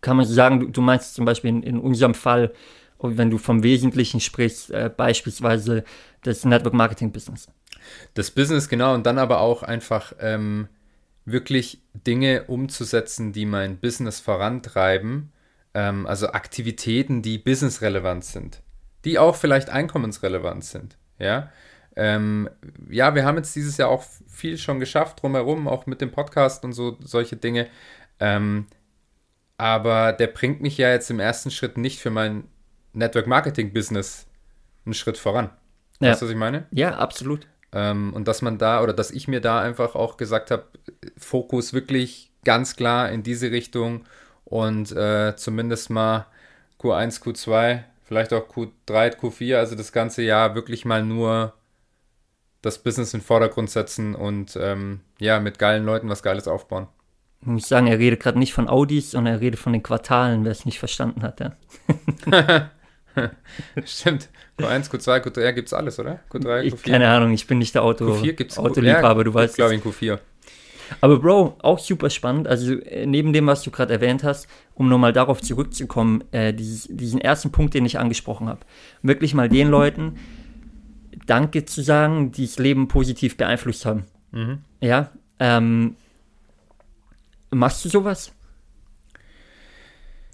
kann 0.00 0.16
man 0.16 0.26
sagen, 0.26 0.60
du, 0.60 0.68
du 0.68 0.80
meinst 0.80 1.14
zum 1.14 1.24
Beispiel 1.24 1.50
in, 1.50 1.62
in, 1.62 1.78
unserem 1.78 2.14
Fall, 2.14 2.52
wenn 2.98 3.30
du 3.30 3.38
vom 3.38 3.62
Wesentlichen 3.62 4.20
sprichst, 4.20 4.70
äh, 4.70 4.90
beispielsweise 4.94 5.84
das 6.22 6.44
Network 6.44 6.74
Marketing 6.74 7.12
Business. 7.12 7.48
Das 8.14 8.30
Business, 8.30 8.68
genau, 8.68 8.94
und 8.94 9.06
dann 9.06 9.18
aber 9.18 9.40
auch 9.40 9.62
einfach 9.62 10.12
ähm, 10.20 10.68
wirklich 11.24 11.82
Dinge 11.94 12.44
umzusetzen, 12.44 13.32
die 13.32 13.46
mein 13.46 13.78
Business 13.78 14.20
vorantreiben, 14.20 15.32
ähm, 15.74 16.06
also 16.06 16.32
Aktivitäten, 16.32 17.22
die 17.22 17.38
businessrelevant 17.38 18.24
sind, 18.24 18.62
die 19.04 19.18
auch 19.18 19.36
vielleicht 19.36 19.70
einkommensrelevant 19.70 20.64
sind, 20.64 20.98
ja. 21.18 21.50
Ähm, 21.96 22.48
ja, 22.88 23.14
wir 23.14 23.24
haben 23.24 23.36
jetzt 23.36 23.54
dieses 23.56 23.76
Jahr 23.76 23.88
auch 23.88 24.04
viel 24.28 24.58
schon 24.58 24.80
geschafft 24.80 25.22
drumherum, 25.22 25.68
auch 25.68 25.86
mit 25.86 26.00
dem 26.00 26.12
Podcast 26.12 26.64
und 26.64 26.72
so 26.72 26.96
solche 27.00 27.36
Dinge. 27.36 27.68
Ähm, 28.20 28.66
aber 29.58 30.12
der 30.12 30.28
bringt 30.28 30.62
mich 30.62 30.78
ja 30.78 30.90
jetzt 30.90 31.10
im 31.10 31.20
ersten 31.20 31.50
Schritt 31.50 31.76
nicht 31.76 32.00
für 32.00 32.10
mein 32.10 32.44
Network 32.92 33.26
Marketing 33.26 33.72
Business 33.72 34.26
einen 34.84 34.94
Schritt 34.94 35.18
voran. 35.18 35.50
Ja. 36.00 36.10
Weißt 36.10 36.22
du, 36.22 36.26
was 36.26 36.32
ich 36.32 36.38
meine? 36.38 36.66
Ja, 36.70 36.96
absolut. 36.96 37.46
Ähm, 37.72 38.12
und 38.14 38.26
dass 38.26 38.42
man 38.42 38.58
da 38.58 38.82
oder 38.82 38.92
dass 38.92 39.10
ich 39.10 39.28
mir 39.28 39.40
da 39.40 39.60
einfach 39.60 39.94
auch 39.94 40.16
gesagt 40.16 40.50
habe, 40.50 40.64
Fokus 41.16 41.72
wirklich 41.72 42.32
ganz 42.44 42.74
klar 42.76 43.10
in 43.10 43.22
diese 43.22 43.50
Richtung 43.50 44.06
und 44.44 44.92
äh, 44.92 45.36
zumindest 45.36 45.90
mal 45.90 46.26
Q1, 46.80 47.22
Q2, 47.22 47.84
vielleicht 48.04 48.32
auch 48.32 48.48
Q3, 48.48 49.16
Q4, 49.16 49.56
also 49.56 49.76
das 49.76 49.92
ganze 49.92 50.22
Jahr 50.22 50.54
wirklich 50.54 50.84
mal 50.84 51.04
nur 51.04 51.52
das 52.62 52.82
Business 52.82 53.14
in 53.14 53.20
den 53.20 53.26
Vordergrund 53.26 53.70
setzen 53.70 54.14
und 54.14 54.58
ähm, 54.60 55.00
ja, 55.18 55.40
mit 55.40 55.58
geilen 55.58 55.84
Leuten 55.84 56.08
was 56.08 56.22
Geiles 56.22 56.48
aufbauen. 56.48 56.88
Ich 57.42 57.46
muss 57.46 57.68
sagen, 57.68 57.86
er 57.86 57.98
redet 57.98 58.20
gerade 58.20 58.38
nicht 58.38 58.52
von 58.52 58.68
Audis, 58.68 59.12
sondern 59.12 59.34
er 59.34 59.40
redet 59.40 59.58
von 59.58 59.72
den 59.72 59.82
Quartalen, 59.82 60.44
wer 60.44 60.52
es 60.52 60.66
nicht 60.66 60.78
verstanden 60.78 61.22
hat, 61.22 61.40
ja. 61.40 61.56
Stimmt. 63.84 64.28
Q1, 64.58 64.90
Q2, 64.90 65.24
Q3 65.24 65.52
gibt 65.52 65.68
es 65.68 65.72
alles, 65.72 65.98
oder? 65.98 66.20
Q3, 66.30 66.42
Q4. 66.42 66.62
Ich, 66.62 66.82
keine 66.82 67.08
Ahnung, 67.08 67.32
ich 67.32 67.46
bin 67.46 67.58
nicht 67.58 67.74
der 67.74 67.82
Auto, 67.82 68.12
Q4 68.12 68.32
gibt's 68.34 68.58
Autoliebhaber, 68.58 69.24
du 69.24 69.32
weißt. 69.32 69.52
Ich 69.52 69.56
glaube 69.56 69.74
in 69.74 69.82
Q4. 69.82 70.18
Aber 71.00 71.18
Bro, 71.18 71.56
auch 71.60 71.78
super 71.78 72.10
spannend. 72.10 72.48
Also 72.48 72.74
äh, 72.74 73.06
neben 73.06 73.32
dem, 73.32 73.46
was 73.46 73.62
du 73.62 73.70
gerade 73.70 73.92
erwähnt 73.92 74.24
hast, 74.24 74.48
um 74.74 74.88
nochmal 74.88 75.12
darauf 75.12 75.40
zurückzukommen, 75.40 76.24
äh, 76.32 76.52
dieses, 76.52 76.88
diesen 76.90 77.20
ersten 77.20 77.52
Punkt, 77.52 77.74
den 77.74 77.86
ich 77.86 77.98
angesprochen 77.98 78.48
habe, 78.48 78.60
wirklich 79.02 79.34
mal 79.34 79.48
den 79.48 79.68
Leuten 79.68 80.16
Danke 81.30 81.64
zu 81.64 81.80
sagen, 81.80 82.32
die 82.32 82.44
das 82.44 82.58
Leben 82.58 82.88
positiv 82.88 83.36
beeinflusst 83.36 83.86
haben. 83.86 84.04
Mhm. 84.32 84.64
Ja. 84.80 85.12
Ähm, 85.38 85.94
machst 87.50 87.84
du 87.84 87.88
sowas? 87.88 88.32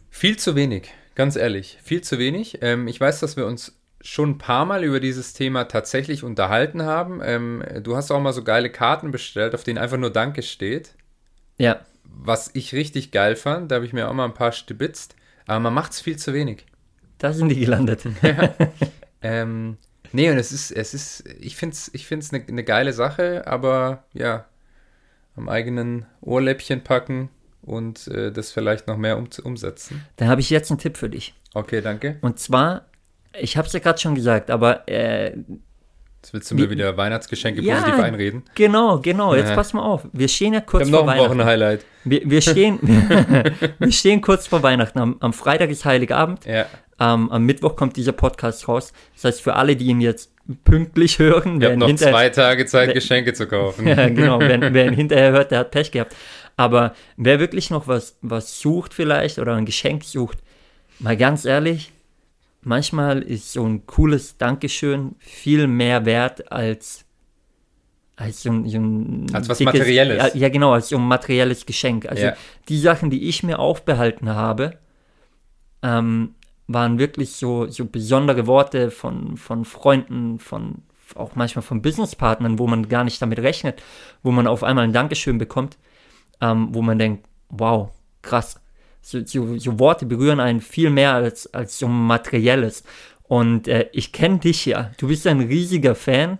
Viel 0.08 0.38
zu 0.38 0.56
wenig. 0.56 0.90
Ganz 1.14 1.36
ehrlich, 1.36 1.78
viel 1.82 2.00
zu 2.00 2.18
wenig. 2.18 2.60
Ähm, 2.62 2.88
ich 2.88 2.98
weiß, 2.98 3.20
dass 3.20 3.36
wir 3.36 3.44
uns 3.44 3.78
schon 4.00 4.30
ein 4.30 4.38
paar 4.38 4.64
Mal 4.64 4.84
über 4.84 4.98
dieses 4.98 5.34
Thema 5.34 5.64
tatsächlich 5.64 6.24
unterhalten 6.24 6.82
haben. 6.82 7.20
Ähm, 7.22 7.62
du 7.82 7.94
hast 7.94 8.10
auch 8.10 8.20
mal 8.20 8.32
so 8.32 8.42
geile 8.42 8.70
Karten 8.70 9.10
bestellt, 9.10 9.54
auf 9.54 9.64
denen 9.64 9.76
einfach 9.78 9.98
nur 9.98 10.10
Danke 10.10 10.42
steht. 10.42 10.94
Ja. 11.58 11.80
Was 12.04 12.50
ich 12.54 12.72
richtig 12.72 13.10
geil 13.10 13.36
fand, 13.36 13.70
da 13.70 13.74
habe 13.74 13.84
ich 13.84 13.92
mir 13.92 14.08
auch 14.08 14.14
mal 14.14 14.24
ein 14.24 14.32
paar 14.32 14.52
stibitzt. 14.52 15.14
Aber 15.46 15.60
man 15.60 15.74
macht 15.74 15.92
es 15.92 16.00
viel 16.00 16.16
zu 16.16 16.32
wenig. 16.32 16.64
Da 17.18 17.34
sind 17.34 17.50
die 17.50 17.60
gelandet. 17.60 18.02
ja. 18.22 18.54
ähm, 19.20 19.76
nee, 20.12 20.30
und 20.30 20.38
es 20.38 20.52
ist, 20.52 20.70
es 20.70 20.94
ist, 20.94 21.24
ich 21.40 21.56
finde 21.56 21.74
es 21.74 21.90
ich 21.92 22.06
find's 22.06 22.32
eine 22.32 22.44
ne 22.44 22.64
geile 22.64 22.92
Sache, 22.92 23.46
aber 23.46 24.04
ja, 24.12 24.46
am 25.36 25.48
eigenen 25.48 26.06
Ohrläppchen 26.20 26.82
packen 26.82 27.28
und 27.62 28.08
äh, 28.08 28.32
das 28.32 28.52
vielleicht 28.52 28.86
noch 28.86 28.96
mehr 28.96 29.18
um, 29.18 29.28
umsetzen. 29.44 30.04
Dann 30.16 30.28
habe 30.28 30.40
ich 30.40 30.50
jetzt 30.50 30.70
einen 30.70 30.78
Tipp 30.78 30.96
für 30.96 31.10
dich. 31.10 31.34
Okay, 31.54 31.80
danke. 31.80 32.18
Und 32.20 32.38
zwar, 32.38 32.86
ich 33.38 33.56
habe 33.56 33.66
es 33.66 33.72
ja 33.72 33.80
gerade 33.80 33.98
schon 33.98 34.14
gesagt, 34.14 34.50
aber 34.50 34.88
äh, 34.88 35.36
Jetzt 36.26 36.34
willst 36.34 36.50
du 36.50 36.54
mir 36.56 36.68
wieder 36.70 36.96
Weihnachtsgeschenke 36.96 37.62
ja, 37.62 37.76
positiv 37.76 38.02
einreden. 38.02 38.42
Genau, 38.56 38.98
genau. 38.98 39.36
Jetzt 39.36 39.50
ja. 39.50 39.54
pass 39.54 39.72
mal 39.72 39.82
auf. 39.82 40.08
Wir 40.12 40.26
stehen 40.26 40.54
ja 40.54 40.60
kurz 40.60 40.90
vor 40.90 41.06
Weihnachten. 41.06 41.18
noch 41.18 41.24
ein 41.24 41.30
Wochenhighlight. 41.30 41.84
Wir, 42.02 42.28
wir, 42.28 42.40
stehen, 42.40 42.80
wir 43.78 43.92
stehen 43.92 44.20
kurz 44.22 44.48
vor 44.48 44.60
Weihnachten. 44.64 44.98
Am, 44.98 45.18
am 45.20 45.32
Freitag 45.32 45.70
ist 45.70 45.84
Heiligabend. 45.84 46.44
Ja. 46.44 46.66
Ähm, 46.98 47.30
am 47.30 47.44
Mittwoch 47.44 47.76
kommt 47.76 47.96
dieser 47.96 48.12
Podcast 48.12 48.68
raus. 48.68 48.92
Das 49.14 49.24
heißt, 49.24 49.42
für 49.42 49.54
alle, 49.54 49.76
die 49.76 49.86
ihn 49.86 50.00
jetzt 50.00 50.32
pünktlich 50.64 51.18
hören, 51.18 51.60
wir 51.60 51.72
haben 51.72 51.78
noch 51.78 51.94
zwei 51.96 52.30
Tage 52.30 52.66
Zeit, 52.66 52.88
wer, 52.88 52.94
Geschenke 52.94 53.32
zu 53.34 53.46
kaufen. 53.46 53.86
ja, 53.86 54.08
genau. 54.08 54.40
Wer, 54.40 54.72
wer 54.72 54.86
ihn 54.86 54.94
hinterher 54.94 55.32
hört, 55.32 55.50
der 55.50 55.60
hat 55.60 55.70
Pech 55.70 55.90
gehabt. 55.90 56.14
Aber 56.56 56.94
wer 57.16 57.38
wirklich 57.38 57.70
noch 57.70 57.86
was, 57.86 58.16
was 58.22 58.60
sucht 58.60 58.94
vielleicht 58.94 59.38
oder 59.38 59.54
ein 59.54 59.66
Geschenk 59.66 60.04
sucht, 60.04 60.38
mal 60.98 61.16
ganz 61.16 61.44
ehrlich, 61.44 61.92
manchmal 62.62 63.22
ist 63.22 63.52
so 63.52 63.66
ein 63.66 63.86
cooles 63.86 64.38
Dankeschön 64.38 65.16
viel 65.18 65.66
mehr 65.66 66.06
wert 66.06 66.50
als, 66.50 67.04
als 68.16 68.42
so 68.42 68.50
ein, 68.50 68.66
so 68.68 68.78
ein 68.78 69.26
als 69.34 69.50
was 69.50 69.58
dickes, 69.58 69.74
Materielles. 69.74 70.32
Ja, 70.32 70.48
genau, 70.48 70.72
als 70.72 70.88
so 70.88 70.96
ein 70.96 71.06
materielles 71.06 71.66
Geschenk. 71.66 72.06
Also 72.06 72.24
ja. 72.24 72.36
die 72.70 72.78
Sachen, 72.78 73.10
die 73.10 73.28
ich 73.28 73.42
mir 73.42 73.58
aufbehalten 73.58 74.30
habe, 74.30 74.78
ähm, 75.82 76.34
waren 76.68 76.98
wirklich 76.98 77.32
so, 77.32 77.66
so 77.66 77.84
besondere 77.84 78.46
Worte 78.46 78.90
von, 78.90 79.36
von 79.36 79.64
Freunden, 79.64 80.38
von 80.38 80.82
auch 81.14 81.36
manchmal 81.36 81.62
von 81.62 81.82
Businesspartnern, 81.82 82.58
wo 82.58 82.66
man 82.66 82.88
gar 82.88 83.04
nicht 83.04 83.22
damit 83.22 83.38
rechnet, 83.38 83.80
wo 84.22 84.32
man 84.32 84.46
auf 84.46 84.64
einmal 84.64 84.84
ein 84.84 84.92
Dankeschön 84.92 85.38
bekommt 85.38 85.78
ähm, 86.40 86.68
wo 86.72 86.82
man 86.82 86.98
denkt, 86.98 87.26
wow, 87.48 87.90
krass. 88.22 88.60
So, 89.00 89.24
so, 89.24 89.56
so, 89.56 89.78
Worte 89.78 90.04
berühren 90.04 90.40
einen 90.40 90.60
viel 90.60 90.90
mehr 90.90 91.14
als, 91.14 91.52
als 91.54 91.78
so 91.78 91.86
materielles. 91.86 92.82
Und 93.22 93.68
äh, 93.68 93.88
ich 93.92 94.12
kenne 94.12 94.38
dich 94.38 94.66
ja. 94.66 94.90
Du 94.98 95.08
bist 95.08 95.26
ein 95.26 95.40
riesiger 95.40 95.94
Fan 95.94 96.38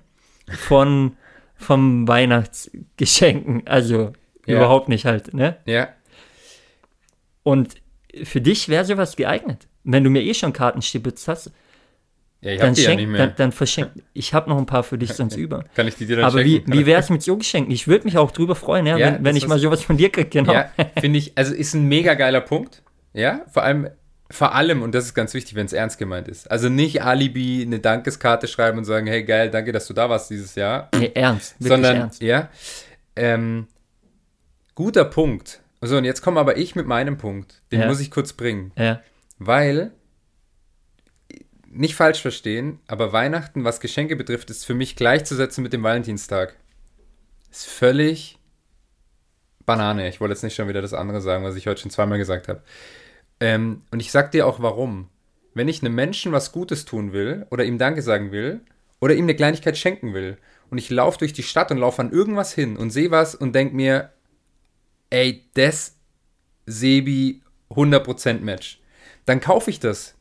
von, 0.48 1.16
von 1.56 2.08
Weihnachtsgeschenken. 2.08 3.66
Also 3.66 4.12
ja. 4.46 4.56
überhaupt 4.56 4.88
nicht 4.88 5.04
halt, 5.04 5.32
ne? 5.32 5.58
Ja. 5.64 5.88
Und 7.44 7.76
für 8.24 8.40
dich 8.40 8.68
wäre 8.68 8.84
sowas 8.84 9.14
geeignet. 9.14 9.68
Wenn 9.86 10.04
du 10.04 10.10
mir 10.10 10.22
eh 10.22 10.34
schon 10.34 10.52
Karten 10.52 10.82
stibitzt 10.82 11.28
hast, 11.28 11.50
ja, 12.42 12.70
die 12.70 12.80
schenk, 12.80 13.00
ja. 13.00 13.16
Dann, 13.16 13.32
dann 13.36 13.52
verschenk, 13.52 13.90
ich 14.12 14.34
habe 14.34 14.50
noch 14.50 14.58
ein 14.58 14.66
paar 14.66 14.82
für 14.82 14.98
dich 14.98 15.12
sonst 15.12 15.36
über. 15.36 15.64
Kann 15.74 15.88
ich 15.88 15.96
die 15.96 16.06
dir 16.06 16.16
dann 16.16 16.26
Aber 16.26 16.42
schenken? 16.42 16.72
wie, 16.72 16.80
wie 16.80 16.86
wäre 16.86 17.00
es 17.00 17.10
mit 17.10 17.22
so 17.22 17.36
Geschenken? 17.36 17.72
Ich 17.72 17.88
würde 17.88 18.04
mich 18.04 18.18
auch 18.18 18.30
drüber 18.30 18.54
freuen, 18.54 18.86
ja, 18.86 18.96
ja 18.96 19.14
wenn, 19.14 19.24
wenn 19.24 19.36
ich 19.36 19.48
mal 19.48 19.58
sowas 19.58 19.82
von 19.82 19.96
dir 19.96 20.10
kriege, 20.10 20.28
genau. 20.28 20.52
Ja, 20.52 20.70
finde 21.00 21.18
ich, 21.18 21.32
also 21.36 21.54
ist 21.54 21.74
ein 21.74 21.86
mega 21.86 22.14
geiler 22.14 22.40
Punkt. 22.40 22.82
Ja, 23.14 23.40
vor 23.50 23.62
allem, 23.62 23.88
vor 24.30 24.54
allem, 24.54 24.82
und 24.82 24.94
das 24.94 25.06
ist 25.06 25.14
ganz 25.14 25.32
wichtig, 25.32 25.54
wenn 25.54 25.66
es 25.66 25.72
ernst 25.72 25.98
gemeint 25.98 26.28
ist. 26.28 26.50
Also 26.50 26.68
nicht 26.68 27.02
Alibi 27.02 27.62
eine 27.64 27.78
Dankeskarte 27.78 28.46
schreiben 28.46 28.78
und 28.78 28.84
sagen, 28.84 29.06
hey 29.06 29.24
geil, 29.24 29.50
danke, 29.50 29.72
dass 29.72 29.86
du 29.86 29.94
da 29.94 30.10
warst 30.10 30.30
dieses 30.30 30.54
Jahr. 30.54 30.90
Nee, 30.96 31.12
ernst, 31.14 31.54
wirklich 31.54 31.68
sondern, 31.68 31.96
ernst. 31.96 32.22
Ja, 32.22 32.50
ähm, 33.16 33.66
guter 34.74 35.06
Punkt. 35.06 35.60
So, 35.80 35.96
und 35.96 36.04
jetzt 36.04 36.22
komme 36.22 36.40
aber 36.40 36.56
ich 36.56 36.74
mit 36.74 36.86
meinem 36.86 37.16
Punkt. 37.16 37.62
Den 37.70 37.86
muss 37.86 38.00
ich 38.00 38.10
kurz 38.10 38.32
bringen. 38.32 38.72
Ja. 38.76 39.00
Weil 39.38 39.92
nicht 41.68 41.94
falsch 41.94 42.22
verstehen, 42.22 42.80
aber 42.86 43.12
Weihnachten, 43.12 43.64
was 43.64 43.80
Geschenke 43.80 44.16
betrifft, 44.16 44.50
ist 44.50 44.64
für 44.64 44.74
mich 44.74 44.96
gleichzusetzen 44.96 45.62
mit 45.62 45.72
dem 45.72 45.82
Valentinstag. 45.82 46.56
Ist 47.50 47.66
völlig 47.66 48.38
Banane. 49.66 50.08
Ich 50.08 50.20
wollte 50.20 50.32
jetzt 50.32 50.42
nicht 50.42 50.54
schon 50.54 50.68
wieder 50.68 50.80
das 50.80 50.94
andere 50.94 51.20
sagen, 51.20 51.44
was 51.44 51.56
ich 51.56 51.66
heute 51.66 51.80
schon 51.80 51.90
zweimal 51.90 52.18
gesagt 52.18 52.48
habe. 52.48 52.62
Ähm, 53.40 53.82
und 53.90 54.00
ich 54.00 54.10
sag 54.10 54.30
dir 54.32 54.46
auch 54.46 54.60
warum. 54.60 55.10
Wenn 55.52 55.68
ich 55.68 55.82
einem 55.82 55.94
Menschen 55.94 56.32
was 56.32 56.52
Gutes 56.52 56.84
tun 56.84 57.12
will 57.12 57.46
oder 57.50 57.64
ihm 57.64 57.78
Danke 57.78 58.02
sagen 58.02 58.30
will 58.32 58.60
oder 59.00 59.14
ihm 59.14 59.24
eine 59.24 59.36
Kleinigkeit 59.36 59.76
schenken 59.76 60.14
will 60.14 60.38
und 60.70 60.78
ich 60.78 60.90
laufe 60.90 61.18
durch 61.18 61.32
die 61.32 61.42
Stadt 61.42 61.70
und 61.70 61.78
laufe 61.78 62.00
an 62.00 62.12
irgendwas 62.12 62.52
hin 62.52 62.76
und 62.76 62.90
sehe 62.90 63.10
was 63.10 63.34
und 63.34 63.54
denke 63.54 63.74
mir, 63.74 64.12
ey, 65.10 65.44
das 65.54 65.96
Sebi 66.66 67.42
100% 67.70 68.40
Match, 68.40 68.80
dann 69.26 69.40
kaufe 69.40 69.70
ich 69.70 69.80
das 69.80 70.16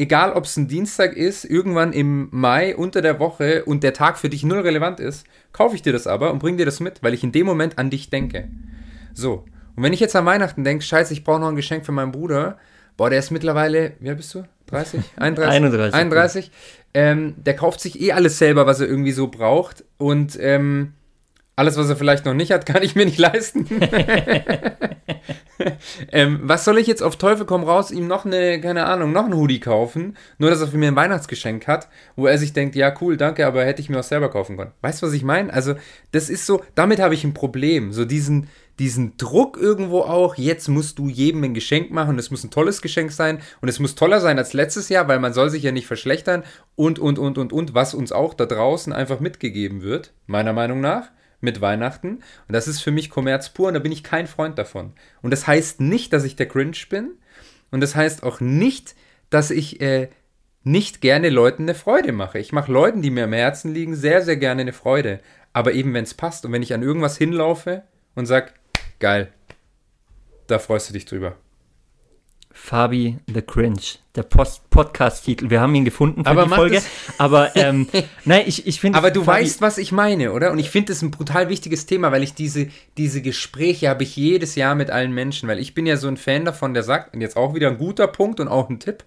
egal 0.00 0.32
ob 0.32 0.44
es 0.44 0.56
ein 0.56 0.66
Dienstag 0.66 1.14
ist, 1.14 1.44
irgendwann 1.44 1.92
im 1.92 2.28
Mai 2.30 2.74
unter 2.74 3.02
der 3.02 3.20
Woche 3.20 3.64
und 3.66 3.84
der 3.84 3.92
Tag 3.92 4.18
für 4.18 4.30
dich 4.30 4.42
null 4.42 4.60
relevant 4.60 4.98
ist, 4.98 5.26
kaufe 5.52 5.76
ich 5.76 5.82
dir 5.82 5.92
das 5.92 6.06
aber 6.06 6.32
und 6.32 6.38
bring 6.38 6.56
dir 6.56 6.64
das 6.64 6.80
mit, 6.80 7.02
weil 7.02 7.12
ich 7.12 7.22
in 7.22 7.32
dem 7.32 7.46
Moment 7.46 7.78
an 7.78 7.90
dich 7.90 8.08
denke. 8.08 8.48
So. 9.12 9.44
Und 9.76 9.82
wenn 9.82 9.92
ich 9.92 10.00
jetzt 10.00 10.16
an 10.16 10.24
Weihnachten 10.24 10.64
denke, 10.64 10.82
scheiße, 10.82 11.12
ich 11.12 11.22
brauche 11.22 11.40
noch 11.40 11.48
ein 11.48 11.56
Geschenk 11.56 11.84
für 11.84 11.92
meinen 11.92 12.12
Bruder, 12.12 12.58
boah, 12.96 13.10
der 13.10 13.18
ist 13.18 13.30
mittlerweile, 13.30 13.92
wie 14.00 14.08
alt 14.08 14.16
bist 14.16 14.34
du? 14.34 14.44
30? 14.68 15.00
31? 15.16 15.54
31. 15.54 15.94
31. 15.94 16.50
Ähm, 16.94 17.34
der 17.36 17.54
kauft 17.54 17.80
sich 17.80 18.00
eh 18.00 18.12
alles 18.12 18.38
selber, 18.38 18.66
was 18.66 18.80
er 18.80 18.88
irgendwie 18.88 19.12
so 19.12 19.28
braucht 19.28 19.84
und 19.98 20.38
ähm, 20.40 20.94
alles, 21.60 21.76
was 21.76 21.90
er 21.90 21.96
vielleicht 21.96 22.24
noch 22.24 22.32
nicht 22.32 22.52
hat, 22.52 22.64
kann 22.70 22.82
ich 22.82 22.96
mir 22.96 23.04
nicht 23.04 23.18
leisten. 23.18 23.66
ähm, 26.10 26.40
was 26.42 26.64
soll 26.64 26.78
ich 26.78 26.86
jetzt 26.86 27.02
auf 27.02 27.16
Teufel 27.16 27.44
komm 27.44 27.64
raus, 27.64 27.90
ihm 27.90 28.06
noch 28.06 28.24
eine, 28.24 28.60
keine 28.62 28.86
Ahnung, 28.86 29.12
noch 29.12 29.26
ein 29.26 29.34
Hoodie 29.34 29.60
kaufen, 29.60 30.16
nur 30.38 30.48
dass 30.48 30.62
er 30.62 30.68
für 30.68 30.78
mir 30.78 30.88
ein 30.88 30.96
Weihnachtsgeschenk 30.96 31.66
hat, 31.66 31.88
wo 32.16 32.26
er 32.26 32.38
sich 32.38 32.54
denkt, 32.54 32.76
ja 32.76 32.94
cool, 33.02 33.18
danke, 33.18 33.46
aber 33.46 33.64
hätte 33.66 33.82
ich 33.82 33.90
mir 33.90 34.00
auch 34.00 34.04
selber 34.04 34.30
kaufen 34.30 34.56
können. 34.56 34.72
Weißt 34.80 35.02
du, 35.02 35.06
was 35.06 35.12
ich 35.12 35.22
meine? 35.22 35.52
Also, 35.52 35.74
das 36.12 36.30
ist 36.30 36.46
so, 36.46 36.62
damit 36.74 36.98
habe 36.98 37.12
ich 37.12 37.24
ein 37.24 37.34
Problem. 37.34 37.92
So 37.92 38.06
diesen, 38.06 38.48
diesen 38.78 39.18
Druck 39.18 39.58
irgendwo 39.60 40.00
auch, 40.00 40.36
jetzt 40.36 40.68
musst 40.68 40.98
du 40.98 41.10
jedem 41.10 41.44
ein 41.44 41.52
Geschenk 41.52 41.90
machen, 41.90 42.18
es 42.18 42.30
muss 42.30 42.42
ein 42.42 42.50
tolles 42.50 42.80
Geschenk 42.80 43.12
sein 43.12 43.42
und 43.60 43.68
es 43.68 43.80
muss 43.80 43.96
toller 43.96 44.20
sein 44.20 44.38
als 44.38 44.54
letztes 44.54 44.88
Jahr, 44.88 45.08
weil 45.08 45.18
man 45.18 45.34
soll 45.34 45.50
sich 45.50 45.62
ja 45.62 45.72
nicht 45.72 45.86
verschlechtern 45.86 46.42
und, 46.74 46.98
und, 46.98 47.18
und, 47.18 47.36
und, 47.36 47.52
und, 47.52 47.74
was 47.74 47.92
uns 47.92 48.12
auch 48.12 48.32
da 48.32 48.46
draußen 48.46 48.94
einfach 48.94 49.20
mitgegeben 49.20 49.82
wird, 49.82 50.14
meiner 50.26 50.54
Meinung 50.54 50.80
nach 50.80 51.10
mit 51.40 51.60
Weihnachten. 51.60 52.20
Und 52.48 52.52
das 52.52 52.68
ist 52.68 52.80
für 52.80 52.90
mich 52.90 53.10
Kommerz 53.10 53.50
pur 53.50 53.68
und 53.68 53.74
da 53.74 53.80
bin 53.80 53.92
ich 53.92 54.04
kein 54.04 54.26
Freund 54.26 54.58
davon. 54.58 54.92
Und 55.22 55.30
das 55.30 55.46
heißt 55.46 55.80
nicht, 55.80 56.12
dass 56.12 56.24
ich 56.24 56.36
der 56.36 56.48
Cringe 56.48 56.76
bin. 56.88 57.12
Und 57.70 57.80
das 57.80 57.94
heißt 57.94 58.22
auch 58.22 58.40
nicht, 58.40 58.94
dass 59.30 59.50
ich 59.50 59.80
äh, 59.80 60.08
nicht 60.62 61.00
gerne 61.00 61.30
Leuten 61.30 61.62
eine 61.62 61.74
Freude 61.74 62.12
mache. 62.12 62.38
Ich 62.38 62.52
mache 62.52 62.70
Leuten, 62.70 63.02
die 63.02 63.10
mir 63.10 63.24
am 63.24 63.32
Herzen 63.32 63.72
liegen, 63.72 63.94
sehr, 63.94 64.22
sehr 64.22 64.36
gerne 64.36 64.62
eine 64.62 64.72
Freude. 64.72 65.20
Aber 65.52 65.72
eben, 65.72 65.94
wenn 65.94 66.04
es 66.04 66.14
passt 66.14 66.44
und 66.44 66.52
wenn 66.52 66.62
ich 66.62 66.74
an 66.74 66.82
irgendwas 66.82 67.16
hinlaufe 67.16 67.82
und 68.14 68.26
sage, 68.26 68.52
geil, 68.98 69.32
da 70.46 70.58
freust 70.58 70.88
du 70.88 70.92
dich 70.92 71.06
drüber. 71.06 71.36
Fabi 72.52 73.18
the 73.32 73.42
Cringe, 73.42 73.80
der 74.16 74.22
Podcast-Titel. 74.22 75.50
Wir 75.50 75.60
haben 75.60 75.74
ihn 75.74 75.84
gefunden 75.84 76.24
für 76.24 76.30
aber 76.30 76.44
die 76.44 76.50
Folge. 76.50 76.82
Aber 77.18 77.54
ähm, 77.56 77.88
nein, 78.24 78.44
ich, 78.46 78.66
ich 78.66 78.80
finde. 78.80 78.98
Aber 78.98 79.10
du 79.10 79.22
Fabi 79.22 79.42
weißt, 79.42 79.60
was 79.60 79.78
ich 79.78 79.92
meine, 79.92 80.32
oder? 80.32 80.50
Und 80.50 80.58
ich 80.58 80.70
finde 80.70 80.92
das 80.92 81.02
ein 81.02 81.10
brutal 81.10 81.48
wichtiges 81.48 81.86
Thema, 81.86 82.12
weil 82.12 82.22
ich 82.22 82.34
diese, 82.34 82.68
diese 82.96 83.22
Gespräche 83.22 83.88
habe 83.88 84.02
ich 84.02 84.16
jedes 84.16 84.56
Jahr 84.56 84.74
mit 84.74 84.90
allen 84.90 85.12
Menschen, 85.12 85.48
weil 85.48 85.58
ich 85.58 85.74
bin 85.74 85.86
ja 85.86 85.96
so 85.96 86.08
ein 86.08 86.16
Fan 86.16 86.44
davon, 86.44 86.74
der 86.74 86.82
sagt, 86.82 87.14
und 87.14 87.20
jetzt 87.20 87.36
auch 87.36 87.54
wieder 87.54 87.68
ein 87.68 87.78
guter 87.78 88.08
Punkt 88.08 88.40
und 88.40 88.48
auch 88.48 88.68
ein 88.68 88.80
Tipp, 88.80 89.04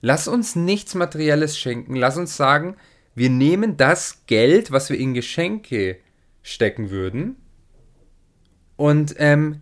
lass 0.00 0.28
uns 0.28 0.54
nichts 0.54 0.94
Materielles 0.94 1.58
schenken, 1.58 1.96
lass 1.96 2.16
uns 2.16 2.36
sagen, 2.36 2.76
wir 3.14 3.30
nehmen 3.30 3.76
das 3.76 4.24
Geld, 4.26 4.72
was 4.72 4.90
wir 4.90 4.98
in 4.98 5.14
Geschenke 5.14 5.98
stecken 6.42 6.90
würden, 6.90 7.36
und 8.76 9.14
ähm, 9.18 9.60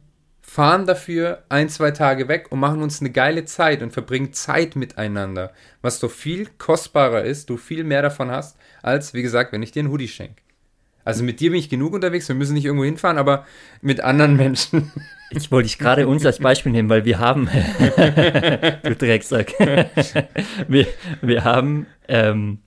fahren 0.53 0.85
dafür 0.85 1.45
ein, 1.49 1.71
zwei 1.71 1.93
Tage 1.93 2.29
weg 2.29 2.49
und 2.51 2.61
machen 2.61 2.83
uns 2.83 3.01
eine 3.01 3.09
geile 3.09 3.47
Zeit 3.47 3.83
und 3.83 3.91
verbringen 3.91 4.35
Zeit 4.35 4.77
miteinander, 4.77 5.51
was 5.81 5.99
doch 5.99 6.11
viel 6.11 6.47
kostbarer 6.59 7.23
ist, 7.23 7.49
du 7.49 7.57
viel 7.57 7.85
mehr 7.85 8.03
davon 8.03 8.31
hast, 8.31 8.59
als, 8.83 9.15
wie 9.15 9.23
gesagt, 9.23 9.53
wenn 9.53 9.63
ich 9.63 9.73
dir 9.73 9.81
einen 9.81 9.91
Hoodie 9.91 10.09
schenke. 10.09 10.43
Also 11.07 11.25
mit 11.25 11.41
dir 11.41 11.53
bin 11.53 11.59
ich 11.59 11.71
genug 11.71 11.95
unterwegs, 11.95 12.29
wir 12.29 12.37
müssen 12.37 12.53
nicht 12.53 12.67
irgendwo 12.67 12.85
hinfahren, 12.85 13.17
aber 13.17 13.47
mit 13.81 14.01
anderen 14.01 14.37
Menschen. 14.37 14.93
Ich 15.35 15.51
wollte 15.51 15.67
dich 15.67 15.79
gerade 15.79 16.07
uns 16.07 16.27
als 16.27 16.41
Beispiel 16.41 16.73
nehmen, 16.73 16.91
weil 16.91 17.07
wir 17.07 17.19
haben, 17.19 17.49
du 18.83 18.95
Drecksack, 18.95 19.55
wir, 20.69 20.87
wir 21.23 21.45
haben, 21.45 21.87
ähm, 22.07 22.59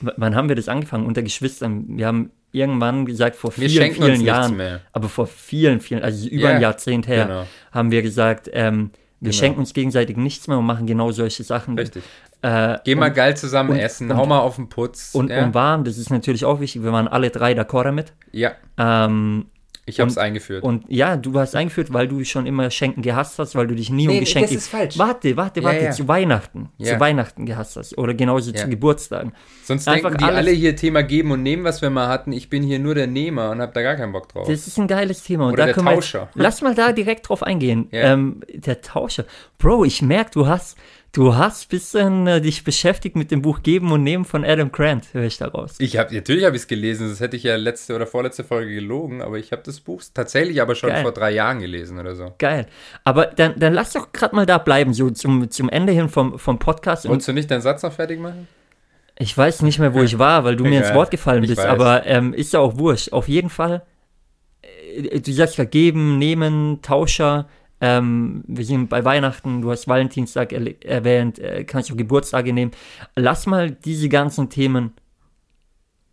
wann 0.00 0.34
haben 0.34 0.48
wir 0.48 0.56
das 0.56 0.68
angefangen? 0.68 1.04
Unter 1.04 1.22
Geschwistern. 1.22 1.98
Wir 1.98 2.06
haben 2.06 2.30
irgendwann 2.52 3.06
gesagt, 3.06 3.36
vor 3.36 3.52
vielen, 3.52 3.92
vielen 3.92 4.20
Jahren, 4.20 4.80
aber 4.92 5.08
vor 5.08 5.26
vielen, 5.26 5.80
vielen, 5.80 6.02
also 6.02 6.28
über 6.28 6.48
yeah, 6.48 6.56
ein 6.56 6.60
Jahrzehnt 6.62 7.08
her, 7.08 7.26
genau. 7.26 7.46
haben 7.72 7.90
wir 7.90 8.02
gesagt, 8.02 8.50
ähm, 8.52 8.90
wir 9.20 9.30
genau. 9.30 9.38
schenken 9.38 9.60
uns 9.60 9.74
gegenseitig 9.74 10.16
nichts 10.16 10.48
mehr 10.48 10.58
und 10.58 10.66
machen 10.66 10.86
genau 10.86 11.12
solche 11.12 11.44
Sachen. 11.44 11.78
Richtig. 11.78 12.02
Äh, 12.42 12.78
Geh 12.84 12.94
mal 12.94 13.08
und, 13.08 13.14
geil 13.14 13.36
zusammen 13.36 13.70
und, 13.70 13.78
essen, 13.78 14.10
und, 14.10 14.16
hau 14.16 14.24
mal 14.24 14.38
auf 14.38 14.56
den 14.56 14.68
Putz. 14.68 15.14
Und, 15.14 15.30
ja. 15.30 15.44
und 15.44 15.52
waren, 15.52 15.84
das 15.84 15.98
ist 15.98 16.10
natürlich 16.10 16.44
auch 16.46 16.60
wichtig, 16.60 16.82
wir 16.82 16.92
waren 16.92 17.06
alle 17.06 17.30
drei 17.30 17.52
d'accord 17.52 17.84
damit. 17.84 18.14
Ja. 18.32 18.52
Ähm, 18.78 19.46
ich 19.90 20.00
habe 20.00 20.10
es 20.10 20.18
eingeführt. 20.18 20.62
Und 20.62 20.84
ja, 20.88 21.16
du 21.16 21.38
hast 21.38 21.54
eingeführt, 21.54 21.92
weil 21.92 22.08
du 22.08 22.24
schon 22.24 22.46
immer 22.46 22.70
Schenken 22.70 23.02
gehasst 23.02 23.38
hast, 23.38 23.54
weil 23.54 23.66
du 23.66 23.74
dich 23.74 23.90
nie 23.90 24.06
nee, 24.06 24.14
um 24.14 24.20
Geschenke. 24.20 24.48
Das 24.48 24.56
ist 24.56 24.68
falsch. 24.68 24.98
Warte, 24.98 25.36
warte, 25.36 25.62
warte, 25.62 25.78
ja, 25.78 25.84
ja. 25.86 25.90
zu 25.90 26.08
Weihnachten. 26.08 26.70
Ja. 26.78 26.94
Zu 26.94 27.00
Weihnachten 27.00 27.46
gehasst 27.46 27.76
hast. 27.76 27.98
Oder 27.98 28.14
genauso 28.14 28.52
zu 28.52 28.68
Geburtstagen. 28.68 29.32
Sonst 29.64 29.88
Einfach 29.88 30.10
denken 30.10 30.24
die 30.24 30.32
alle 30.32 30.50
hier 30.50 30.76
Thema 30.76 31.02
geben 31.02 31.32
und 31.32 31.42
nehmen, 31.42 31.64
was 31.64 31.82
wir 31.82 31.90
mal 31.90 32.08
hatten. 32.08 32.32
Ich 32.32 32.48
bin 32.48 32.62
hier 32.62 32.78
nur 32.78 32.94
der 32.94 33.06
Nehmer 33.06 33.50
und 33.50 33.60
habe 33.60 33.72
da 33.72 33.82
gar 33.82 33.96
keinen 33.96 34.12
Bock 34.12 34.28
drauf. 34.28 34.46
Das 34.48 34.66
ist 34.66 34.78
ein 34.78 34.88
geiles 34.88 35.22
Thema. 35.22 35.46
Und 35.46 35.52
Oder 35.54 35.66
da 35.66 35.72
der 35.72 35.84
Tauscher. 35.84 36.22
Jetzt, 36.22 36.36
lass 36.36 36.62
mal 36.62 36.74
da 36.74 36.92
direkt 36.92 37.28
drauf 37.28 37.42
eingehen. 37.42 37.88
Ähm, 38.00 38.40
der 38.48 38.80
Tauscher. 38.80 39.26
Bro, 39.58 39.84
ich 39.84 40.00
merke, 40.00 40.30
du 40.30 40.46
hast 40.46 40.78
Du 41.12 41.34
hast 41.34 41.64
ein 41.64 41.68
bisschen 41.70 42.26
äh, 42.28 42.40
dich 42.40 42.62
beschäftigt 42.62 43.16
mit 43.16 43.32
dem 43.32 43.42
Buch 43.42 43.64
Geben 43.64 43.90
und 43.90 44.04
Nehmen 44.04 44.24
von 44.24 44.44
Adam 44.44 44.70
Grant, 44.70 45.12
höre 45.12 45.24
ich 45.24 45.38
daraus. 45.38 45.74
Ich 45.80 45.96
habe 45.96 46.14
natürlich 46.14 46.44
habe 46.44 46.54
ich 46.54 46.62
es 46.62 46.68
gelesen, 46.68 47.08
das 47.08 47.18
hätte 47.18 47.36
ich 47.36 47.42
ja 47.42 47.56
letzte 47.56 47.96
oder 47.96 48.06
vorletzte 48.06 48.44
Folge 48.44 48.72
gelogen, 48.72 49.20
aber 49.20 49.36
ich 49.36 49.50
habe 49.50 49.62
das 49.64 49.80
Buch 49.80 50.00
tatsächlich 50.14 50.62
aber 50.62 50.76
schon 50.76 50.90
Geil. 50.90 51.02
vor 51.02 51.10
drei 51.10 51.32
Jahren 51.32 51.58
gelesen 51.58 51.98
oder 51.98 52.14
so. 52.14 52.32
Geil. 52.38 52.66
Aber 53.02 53.26
dann, 53.26 53.58
dann 53.58 53.74
lass 53.74 53.92
doch 53.92 54.12
gerade 54.12 54.36
mal 54.36 54.46
da 54.46 54.58
bleiben, 54.58 54.94
so 54.94 55.10
zum, 55.10 55.50
zum 55.50 55.68
Ende 55.68 55.92
hin 55.92 56.08
vom, 56.08 56.38
vom 56.38 56.60
Podcast. 56.60 57.08
Wolltest 57.08 57.26
du 57.26 57.32
nicht 57.32 57.50
deinen 57.50 57.62
Satz 57.62 57.82
noch 57.82 57.92
fertig 57.92 58.20
machen? 58.20 58.46
Ich 59.18 59.36
weiß 59.36 59.62
nicht 59.62 59.80
mehr, 59.80 59.92
wo 59.92 60.02
ich 60.02 60.16
war, 60.16 60.44
weil 60.44 60.54
du 60.54 60.64
mir 60.64 60.78
ins 60.78 60.94
Wort 60.94 61.10
gefallen 61.10 61.42
bist, 61.42 61.58
aber 61.58 62.06
ähm, 62.06 62.32
ist 62.32 62.52
ja 62.52 62.60
auch 62.60 62.78
wurscht. 62.78 63.12
Auf 63.12 63.26
jeden 63.26 63.50
Fall, 63.50 63.82
äh, 64.62 65.18
du 65.18 65.32
sagst 65.32 65.58
ja 65.58 65.64
geben, 65.64 66.18
nehmen, 66.18 66.82
Tauscher 66.82 67.48
ähm, 67.80 68.44
wir 68.46 68.64
sind 68.64 68.88
bei 68.88 69.04
Weihnachten, 69.04 69.62
du 69.62 69.70
hast 69.70 69.88
Valentinstag 69.88 70.52
er 70.52 70.84
erwähnt, 70.84 71.38
äh, 71.38 71.64
kannst 71.64 71.90
du 71.90 71.96
Geburtstage 71.96 72.52
nehmen. 72.52 72.72
Lass 73.16 73.46
mal 73.46 73.70
diese 73.70 74.08
ganzen 74.08 74.50
Themen 74.50 74.92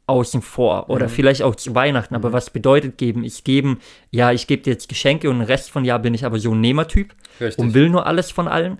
außen 0.08 0.41
vor 0.41 0.89
oder 0.89 1.08
mhm. 1.08 1.12
vielleicht 1.12 1.41
auch 1.41 1.56
zu 1.56 1.75
Weihnachten. 1.75 2.15
Aber 2.15 2.30
mhm. 2.30 2.34
was 2.34 2.49
bedeutet 2.49 2.97
geben? 2.97 3.23
Ich 3.23 3.43
geben, 3.43 3.80
ja, 4.10 4.32
ich 4.32 4.47
gebe 4.47 4.63
dir 4.63 4.71
jetzt 4.71 4.88
Geschenke 4.88 5.30
und 5.30 5.39
den 5.39 5.45
Rest 5.45 5.69
von 5.69 5.84
Jahr 5.84 5.99
bin 5.99 6.13
ich 6.13 6.25
aber 6.25 6.39
so 6.39 6.53
ein 6.53 6.62
Nehmertyp 6.62 7.13
und 7.58 7.73
will 7.73 7.89
nur 7.89 8.08
alles 8.08 8.32
von 8.32 8.47
allen. 8.47 8.77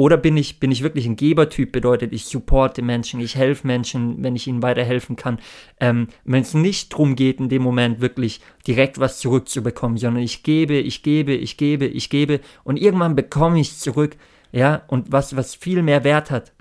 Oder 0.00 0.16
bin 0.16 0.38
ich, 0.38 0.58
bin 0.60 0.72
ich 0.72 0.82
wirklich 0.82 1.04
ein 1.04 1.16
Gebertyp, 1.16 1.72
bedeutet, 1.72 2.14
ich 2.14 2.24
supporte 2.24 2.80
Menschen, 2.80 3.20
ich 3.20 3.36
helfe 3.36 3.66
Menschen, 3.66 4.24
wenn 4.24 4.34
ich 4.34 4.46
ihnen 4.46 4.62
weiterhelfen 4.62 5.14
kann. 5.14 5.38
Ähm, 5.78 6.08
wenn 6.24 6.40
es 6.40 6.54
nicht 6.54 6.94
darum 6.94 7.16
geht, 7.16 7.38
in 7.38 7.50
dem 7.50 7.60
Moment 7.60 8.00
wirklich 8.00 8.40
direkt 8.66 8.98
was 8.98 9.18
zurückzubekommen, 9.18 9.98
sondern 9.98 10.22
ich 10.22 10.42
gebe, 10.42 10.76
ich 10.76 11.02
gebe, 11.02 11.34
ich 11.34 11.58
gebe, 11.58 11.84
ich 11.84 12.08
gebe 12.08 12.40
und 12.64 12.78
irgendwann 12.78 13.14
bekomme 13.14 13.60
ich 13.60 13.72
es 13.72 13.80
zurück, 13.80 14.16
ja, 14.52 14.84
und 14.86 15.12
was, 15.12 15.36
was 15.36 15.54
viel 15.54 15.82
mehr 15.82 16.02
Wert 16.02 16.30
hat. 16.30 16.54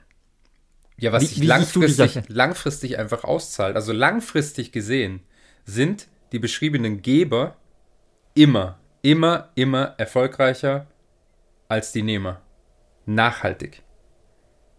Ja, 0.97 1.13
was 1.13 1.23
wie, 1.23 1.27
sich 1.27 1.39
wie 1.39 1.45
langfristig, 1.45 2.19
langfristig 2.27 2.99
einfach 2.99 3.23
auszahlt, 3.23 3.77
also 3.77 3.93
langfristig 3.93 4.73
gesehen, 4.73 5.21
sind 5.63 6.09
die 6.33 6.39
beschriebenen 6.39 7.01
Geber 7.01 7.55
immer, 8.33 8.79
immer, 9.01 9.47
immer 9.55 9.95
erfolgreicher 9.97 10.87
als 11.69 11.93
die 11.93 12.03
Nehmer 12.03 12.41
nachhaltig. 13.05 13.81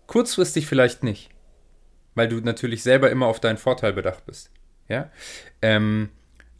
Kurzfristig 0.06 0.66
vielleicht 0.66 1.02
nicht, 1.02 1.30
weil 2.14 2.28
du 2.28 2.40
natürlich 2.40 2.82
selber 2.82 3.10
immer 3.10 3.26
auf 3.26 3.40
deinen 3.40 3.58
Vorteil 3.58 3.92
bedacht 3.92 4.26
bist. 4.26 4.50
Ja? 4.88 5.10
Ähm, 5.62 6.10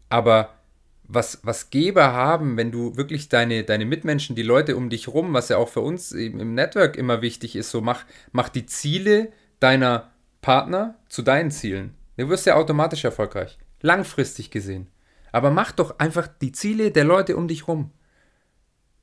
aber 0.09 0.55
was, 1.13 1.41
was 1.43 1.71
Geber 1.71 2.13
haben, 2.13 2.57
wenn 2.57 2.71
du 2.71 2.97
wirklich 2.97 3.29
deine, 3.29 3.65
deine 3.65 3.85
Mitmenschen, 3.85 4.37
die 4.37 4.43
Leute 4.43 4.77
um 4.77 4.91
dich 4.91 5.09
rum, 5.09 5.35
was 5.35 5.49
ja 5.49 5.57
auch 5.57 5.69
für 5.69 5.81
uns 5.81 6.13
im 6.13 6.55
Network 6.55 6.97
immer 6.97 7.21
wichtig 7.21 7.57
ist, 7.57 7.71
so 7.71 7.81
mach, 7.81 8.05
mach 8.31 8.49
die 8.49 8.67
Ziele 8.67 9.33
deiner 9.59 10.13
Partner 10.41 10.95
zu 11.09 11.23
deinen 11.23 11.51
Zielen. 11.51 11.95
Du 12.17 12.29
wirst 12.29 12.47
ja 12.47 12.55
automatisch 12.55 13.05
erfolgreich. 13.05 13.59
Langfristig 13.81 14.51
gesehen. 14.51 14.89
Aber 15.33 15.51
mach 15.51 15.73
doch 15.73 15.99
einfach 15.99 16.29
die 16.29 16.53
Ziele 16.53 16.91
der 16.91 17.05
Leute 17.05 17.37
um 17.37 17.49
dich 17.49 17.67
rum. 17.67 17.93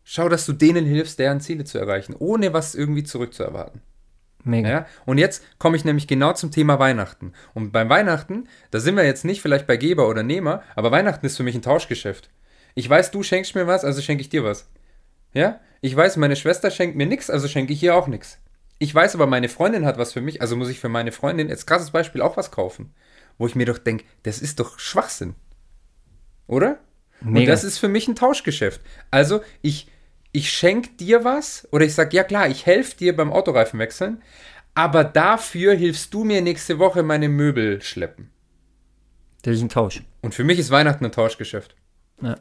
Schau, 0.10 0.30
dass 0.30 0.46
du 0.46 0.54
denen 0.54 0.86
hilfst, 0.86 1.20
deren 1.20 1.42
Ziele 1.42 1.66
zu 1.66 1.78
erreichen, 1.80 2.16
ohne 2.18 2.54
was 2.54 2.76
irgendwie 2.76 3.04
zurückzuerwarten. 3.04 3.82
Mega. 4.46 4.70
Ja? 4.70 4.86
Und 5.06 5.18
jetzt 5.18 5.44
komme 5.60 5.76
ich 5.76 5.84
nämlich 5.84 6.08
genau 6.08 6.32
zum 6.32 6.50
Thema 6.50 6.80
Weihnachten. 6.80 7.34
Und 7.54 7.74
beim 7.74 7.90
Weihnachten, 7.90 8.48
da 8.72 8.80
sind 8.80 8.96
wir 8.96 9.04
jetzt 9.04 9.26
nicht 9.26 9.42
vielleicht 9.42 9.68
bei 9.68 9.76
Geber 9.76 10.08
oder 10.08 10.24
Nehmer, 10.24 10.64
aber 10.78 10.92
Weihnachten 10.92 11.26
ist 11.26 11.36
für 11.36 11.44
mich 11.44 11.56
ein 11.56 11.62
Tauschgeschäft. 11.62 12.30
Ich 12.74 12.90
weiß, 12.90 13.12
du 13.12 13.22
schenkst 13.22 13.54
mir 13.54 13.68
was, 13.68 13.84
also 13.84 14.02
schenke 14.02 14.22
ich 14.22 14.30
dir 14.30 14.46
was. 14.46 14.70
Ja? 15.34 15.60
Ich 15.82 15.94
weiß, 15.94 16.16
meine 16.16 16.38
Schwester 16.38 16.72
schenkt 16.72 16.96
mir 16.96 17.06
nichts, 17.06 17.30
also 17.30 17.50
schenke 17.50 17.74
ich 17.74 17.84
ihr 17.84 17.94
auch 17.94 18.08
nichts. 18.08 18.40
Ich 18.80 18.96
weiß 18.96 19.14
aber, 19.14 19.28
meine 19.28 19.50
Freundin 19.50 19.86
hat 19.86 19.98
was 19.98 20.14
für 20.14 20.22
mich, 20.22 20.42
also 20.42 20.56
muss 20.56 20.70
ich 20.70 20.80
für 20.80 20.88
meine 20.88 21.12
Freundin, 21.12 21.50
jetzt 21.50 21.68
krasses 21.68 21.92
Beispiel, 21.92 22.22
auch 22.22 22.38
was 22.38 22.52
kaufen. 22.52 22.94
Wo 23.38 23.46
ich 23.46 23.56
mir 23.56 23.66
doch 23.66 23.78
denke, 23.78 24.06
das 24.24 24.40
ist 24.40 24.62
doch 24.62 24.80
Schwachsinn. 24.80 25.36
Oder? 26.48 26.80
Mega. 27.20 27.40
Und 27.40 27.46
das 27.48 27.66
ist 27.66 27.78
für 27.78 27.90
mich 27.90 28.08
ein 28.08 28.16
Tauschgeschäft. 28.16 28.80
Also 29.12 29.42
ich 29.62 29.90
ich 30.32 30.52
schenke 30.52 30.90
dir 30.92 31.24
was 31.24 31.68
oder 31.72 31.86
ich 31.86 31.96
sage, 31.96 32.16
ja 32.16 32.24
klar, 32.24 32.48
ich 32.48 32.66
helfe 32.66 32.98
dir 32.98 33.16
beim 33.16 33.32
Autoreifen 33.32 33.80
wechseln, 33.80 34.22
aber 34.76 35.04
dafür 35.04 35.74
hilfst 35.74 36.14
du 36.14 36.24
mir 36.24 36.42
nächste 36.42 36.80
Woche 36.80 37.04
meine 37.04 37.30
Möbel 37.30 37.82
schleppen. 37.82 38.30
Das 39.42 39.56
ist 39.56 39.62
ein 39.62 39.70
Tausch. 39.70 40.04
Und 40.22 40.36
für 40.36 40.44
mich 40.44 40.60
ist 40.60 40.72
Weihnachten 40.72 41.06
ein 41.06 41.12
Tauschgeschäft. 41.12 41.76
Ja. 42.22 42.36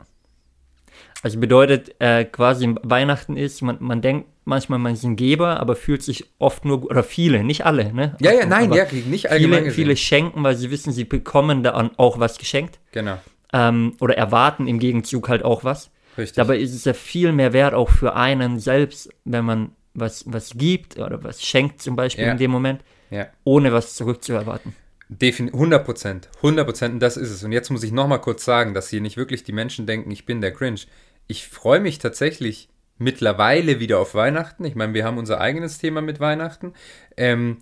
Also 1.22 1.38
bedeutet 1.38 1.94
äh, 1.98 2.24
quasi 2.24 2.74
Weihnachten 2.82 3.36
ist, 3.36 3.62
man, 3.62 3.78
man 3.80 4.02
denkt 4.02 4.28
manchmal, 4.44 4.78
man 4.78 4.92
ist 4.92 5.02
ein 5.02 5.16
Geber, 5.16 5.60
aber 5.60 5.76
fühlt 5.76 6.02
sich 6.02 6.24
oft 6.38 6.64
nur, 6.64 6.84
oder 6.84 7.02
viele, 7.02 7.42
nicht 7.42 7.66
alle, 7.66 7.92
ne? 7.92 8.16
Ja, 8.20 8.32
ja, 8.32 8.46
nein, 8.46 8.72
ja, 8.72 8.86
nicht 8.92 9.30
allgemein 9.30 9.64
viele, 9.64 9.72
viele 9.72 9.96
schenken, 9.96 10.42
weil 10.44 10.56
sie 10.56 10.70
wissen, 10.70 10.92
sie 10.92 11.04
bekommen 11.04 11.62
da 11.62 11.90
auch 11.96 12.18
was 12.18 12.38
geschenkt. 12.38 12.78
Genau. 12.92 13.18
Ähm, 13.52 13.96
oder 14.00 14.16
erwarten 14.16 14.68
im 14.68 14.78
Gegenzug 14.78 15.28
halt 15.28 15.44
auch 15.44 15.64
was. 15.64 15.90
Richtig. 16.16 16.36
Dabei 16.36 16.58
ist 16.58 16.74
es 16.74 16.84
ja 16.84 16.94
viel 16.94 17.32
mehr 17.32 17.52
wert 17.52 17.74
auch 17.74 17.90
für 17.90 18.14
einen 18.16 18.58
selbst, 18.58 19.10
wenn 19.24 19.44
man 19.44 19.72
was, 19.94 20.24
was 20.26 20.52
gibt 20.56 20.98
oder 20.98 21.22
was 21.24 21.42
schenkt 21.42 21.80
zum 21.82 21.96
Beispiel 21.96 22.24
Ja. 22.26 22.32
in 22.32 22.38
dem 22.38 22.50
Moment, 22.50 22.82
Ja. 23.10 23.26
ohne 23.44 23.72
was 23.72 23.94
zurückzuerwarten. 23.94 24.74
Defin 25.08 25.52
100 25.52 25.84
Prozent. 25.84 26.28
100 26.42 26.66
Prozent, 26.66 26.94
und 26.94 27.00
das 27.00 27.16
ist 27.16 27.30
es. 27.30 27.44
Und 27.44 27.52
jetzt 27.52 27.70
muss 27.70 27.82
ich 27.84 27.92
nochmal 27.92 28.20
kurz 28.20 28.44
sagen, 28.44 28.74
dass 28.74 28.88
hier 28.90 29.00
nicht 29.00 29.16
wirklich 29.16 29.44
die 29.44 29.52
Menschen 29.52 29.86
denken, 29.86 30.10
ich 30.10 30.26
bin 30.26 30.40
der 30.40 30.52
Cringe. 30.52 30.80
Ich 31.28 31.46
freue 31.48 31.80
mich 31.80 31.98
tatsächlich 31.98 32.68
mittlerweile 32.98 33.78
wieder 33.78 33.98
auf 34.00 34.14
Weihnachten. 34.14 34.64
Ich 34.64 34.74
meine, 34.74 34.94
wir 34.94 35.04
haben 35.04 35.18
unser 35.18 35.40
eigenes 35.40 35.78
Thema 35.78 36.00
mit 36.02 36.18
Weihnachten. 36.18 36.72
Ähm, 37.16 37.58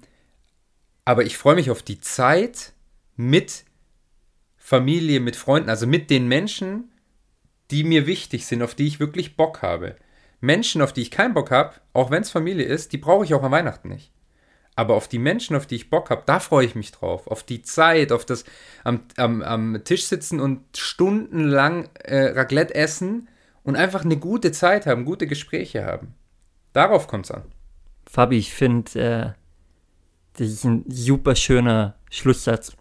aber 1.04 1.24
ich 1.24 1.36
freue 1.36 1.54
mich 1.56 1.70
auf 1.70 1.82
die 1.82 2.00
Zeit 2.00 2.72
mit 3.16 3.64
Familie, 4.56 5.20
mit 5.20 5.36
Freunden, 5.36 5.68
also 5.68 5.86
mit 5.86 6.08
den 6.08 6.26
Menschen, 6.26 6.90
die 7.74 7.82
mir 7.82 8.06
wichtig 8.06 8.46
sind, 8.46 8.62
auf 8.62 8.76
die 8.76 8.86
ich 8.86 9.00
wirklich 9.00 9.36
Bock 9.36 9.60
habe. 9.60 9.96
Menschen, 10.40 10.80
auf 10.80 10.92
die 10.92 11.02
ich 11.02 11.10
keinen 11.10 11.34
Bock 11.34 11.50
habe, 11.50 11.74
auch 11.92 12.12
wenn 12.12 12.22
es 12.22 12.30
Familie 12.30 12.64
ist, 12.66 12.92
die 12.92 12.98
brauche 12.98 13.24
ich 13.24 13.34
auch 13.34 13.42
an 13.42 13.50
Weihnachten 13.50 13.88
nicht. 13.88 14.12
Aber 14.76 14.94
auf 14.94 15.08
die 15.08 15.18
Menschen, 15.18 15.56
auf 15.56 15.66
die 15.66 15.74
ich 15.74 15.90
Bock 15.90 16.10
habe, 16.10 16.22
da 16.24 16.38
freue 16.38 16.66
ich 16.66 16.76
mich 16.76 16.92
drauf. 16.92 17.26
Auf 17.26 17.42
die 17.42 17.62
Zeit, 17.62 18.12
auf 18.12 18.24
das 18.24 18.44
am, 18.84 19.00
am, 19.16 19.42
am 19.42 19.82
Tisch 19.82 20.04
sitzen 20.04 20.38
und 20.38 20.60
stundenlang 20.76 21.88
äh, 22.04 22.26
Raclette 22.26 22.76
essen 22.76 23.28
und 23.64 23.74
einfach 23.74 24.04
eine 24.04 24.18
gute 24.18 24.52
Zeit 24.52 24.86
haben, 24.86 25.04
gute 25.04 25.26
Gespräche 25.26 25.84
haben. 25.84 26.14
Darauf 26.74 27.08
kommt 27.08 27.24
es 27.24 27.32
an. 27.32 27.42
Fabi, 28.06 28.38
ich 28.38 28.54
finde, 28.54 29.00
äh, 29.00 30.38
das 30.38 30.46
ist 30.46 30.64
ein 30.64 30.84
super 30.86 31.34
schöner 31.34 31.96
Schlusssatz, 32.08 32.76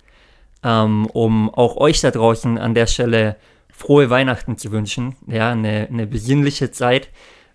ähm, 0.62 1.08
um 1.08 1.50
auch 1.50 1.78
euch 1.78 2.00
da 2.02 2.12
draußen 2.12 2.60
an 2.60 2.76
der 2.76 2.86
Stelle 2.86 3.38
frohe 3.74 4.10
Weihnachten 4.10 4.58
zu 4.58 4.72
wünschen. 4.72 5.16
Ja, 5.28 5.52
eine, 5.52 5.88
eine 5.90 6.08
besinnliche 6.08 6.72
Zeit, 6.72 7.10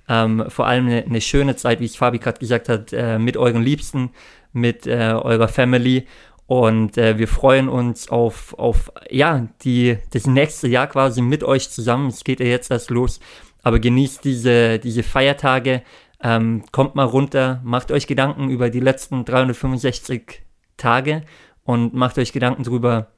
ähm, 0.09 0.45
vor 0.49 0.67
allem 0.67 0.87
eine, 0.87 1.05
eine 1.05 1.21
schöne 1.21 1.57
Zeit, 1.57 1.81
wie 1.81 1.87
es 1.87 1.97
Fabi 1.97 2.19
gerade 2.19 2.39
gesagt 2.39 2.69
hat, 2.69 2.93
äh, 2.93 3.19
mit 3.19 3.37
euren 3.37 3.63
Liebsten, 3.63 4.11
mit 4.53 4.87
äh, 4.87 5.15
eurer 5.15 5.49
Family. 5.49 6.07
Und 6.47 6.97
äh, 6.99 7.19
wir 7.19 7.29
freuen 7.29 7.69
uns 7.69 8.09
auf, 8.09 8.55
auf 8.59 8.91
ja, 9.11 9.49
die, 9.63 9.99
das 10.11 10.27
nächste 10.27 10.67
Jahr 10.67 10.87
quasi 10.87 11.21
mit 11.21 11.45
euch 11.45 11.71
zusammen. 11.71 12.09
Es 12.09 12.25
geht 12.25 12.41
ja 12.41 12.47
jetzt 12.47 12.71
erst 12.71 12.91
los. 12.91 13.21
Aber 13.63 13.79
genießt 13.79 14.25
diese, 14.25 14.79
diese 14.79 15.03
Feiertage. 15.03 15.83
Ähm, 16.21 16.65
kommt 16.73 16.97
mal 16.97 17.05
runter, 17.05 17.61
macht 17.63 17.93
euch 17.93 18.09
Gedanken 18.09 18.49
über 18.49 18.71
die 18.71 18.81
letzten 18.81 19.25
365 19.25 20.43
Tage 20.77 21.23
und 21.63 21.95
macht 21.95 22.19
euch 22.19 22.33
Gedanken 22.33 22.65
darüber, 22.65 23.09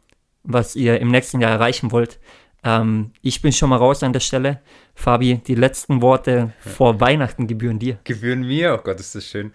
was 0.42 0.76
ihr 0.76 1.00
im 1.00 1.10
nächsten 1.10 1.40
Jahr 1.40 1.52
erreichen 1.52 1.92
wollt. 1.92 2.18
Ähm, 2.62 3.12
ich 3.22 3.40
bin 3.40 3.52
schon 3.52 3.70
mal 3.70 3.76
raus 3.76 4.02
an 4.02 4.12
der 4.12 4.20
Stelle. 4.20 4.60
Fabi, 4.94 5.40
die 5.46 5.54
letzten 5.54 6.02
Worte 6.02 6.52
vor 6.60 7.00
Weihnachten 7.00 7.46
gebühren 7.46 7.78
dir. 7.78 7.98
Gebühren 8.04 8.42
mir, 8.42 8.74
oh 8.78 8.82
Gott, 8.82 9.00
ist 9.00 9.14
das 9.14 9.24
schön. 9.24 9.52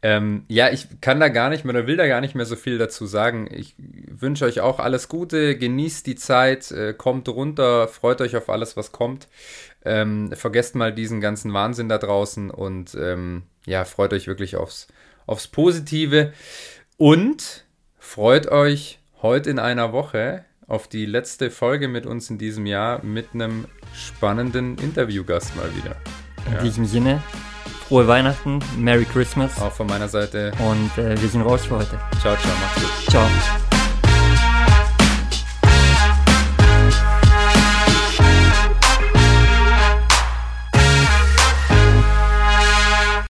Ähm, 0.00 0.44
ja, 0.48 0.70
ich 0.70 0.86
kann 1.02 1.20
da 1.20 1.28
gar 1.28 1.50
nicht 1.50 1.64
mehr 1.64 1.74
oder 1.74 1.86
will 1.86 1.98
da 1.98 2.06
gar 2.06 2.22
nicht 2.22 2.34
mehr 2.34 2.46
so 2.46 2.56
viel 2.56 2.78
dazu 2.78 3.04
sagen. 3.04 3.46
Ich 3.52 3.74
wünsche 3.78 4.46
euch 4.46 4.60
auch 4.60 4.78
alles 4.78 5.08
Gute, 5.08 5.58
genießt 5.58 6.06
die 6.06 6.14
Zeit, 6.14 6.70
äh, 6.70 6.94
kommt 6.94 7.28
runter, 7.28 7.88
freut 7.88 8.22
euch 8.22 8.36
auf 8.36 8.48
alles, 8.48 8.76
was 8.76 8.90
kommt. 8.90 9.28
Ähm, 9.84 10.32
vergesst 10.32 10.74
mal 10.74 10.94
diesen 10.94 11.20
ganzen 11.20 11.52
Wahnsinn 11.52 11.90
da 11.90 11.98
draußen 11.98 12.50
und 12.50 12.96
ähm, 12.98 13.42
ja, 13.66 13.84
freut 13.84 14.14
euch 14.14 14.26
wirklich 14.26 14.56
aufs, 14.56 14.88
aufs 15.26 15.46
Positive 15.46 16.32
und 16.96 17.66
freut 17.98 18.48
euch 18.48 18.98
heute 19.20 19.50
in 19.50 19.58
einer 19.58 19.92
Woche 19.92 20.45
auf 20.68 20.88
die 20.88 21.06
letzte 21.06 21.50
Folge 21.50 21.88
mit 21.88 22.06
uns 22.06 22.28
in 22.30 22.38
diesem 22.38 22.66
Jahr 22.66 23.02
mit 23.04 23.28
einem 23.34 23.66
spannenden 23.94 24.76
Interviewgast 24.78 25.54
mal 25.56 25.70
wieder. 25.76 25.96
In 26.46 26.54
Ja. 26.54 26.62
diesem 26.62 26.84
Sinne, 26.86 27.22
frohe 27.88 28.06
Weihnachten, 28.08 28.58
Merry 28.78 29.04
Christmas 29.04 29.60
Auch 29.60 29.72
von 29.72 29.86
meiner 29.86 30.08
Seite. 30.08 30.52
und 30.58 30.98
äh, 30.98 31.20
wir 31.20 31.28
sind 31.28 31.42
raus 31.42 31.66
für 31.66 31.76
heute. 31.76 31.98
Ciao, 32.20 32.36
ciao, 32.36 32.52
macht's 32.60 32.80
gut. 32.80 33.10
Ciao. 33.10 33.65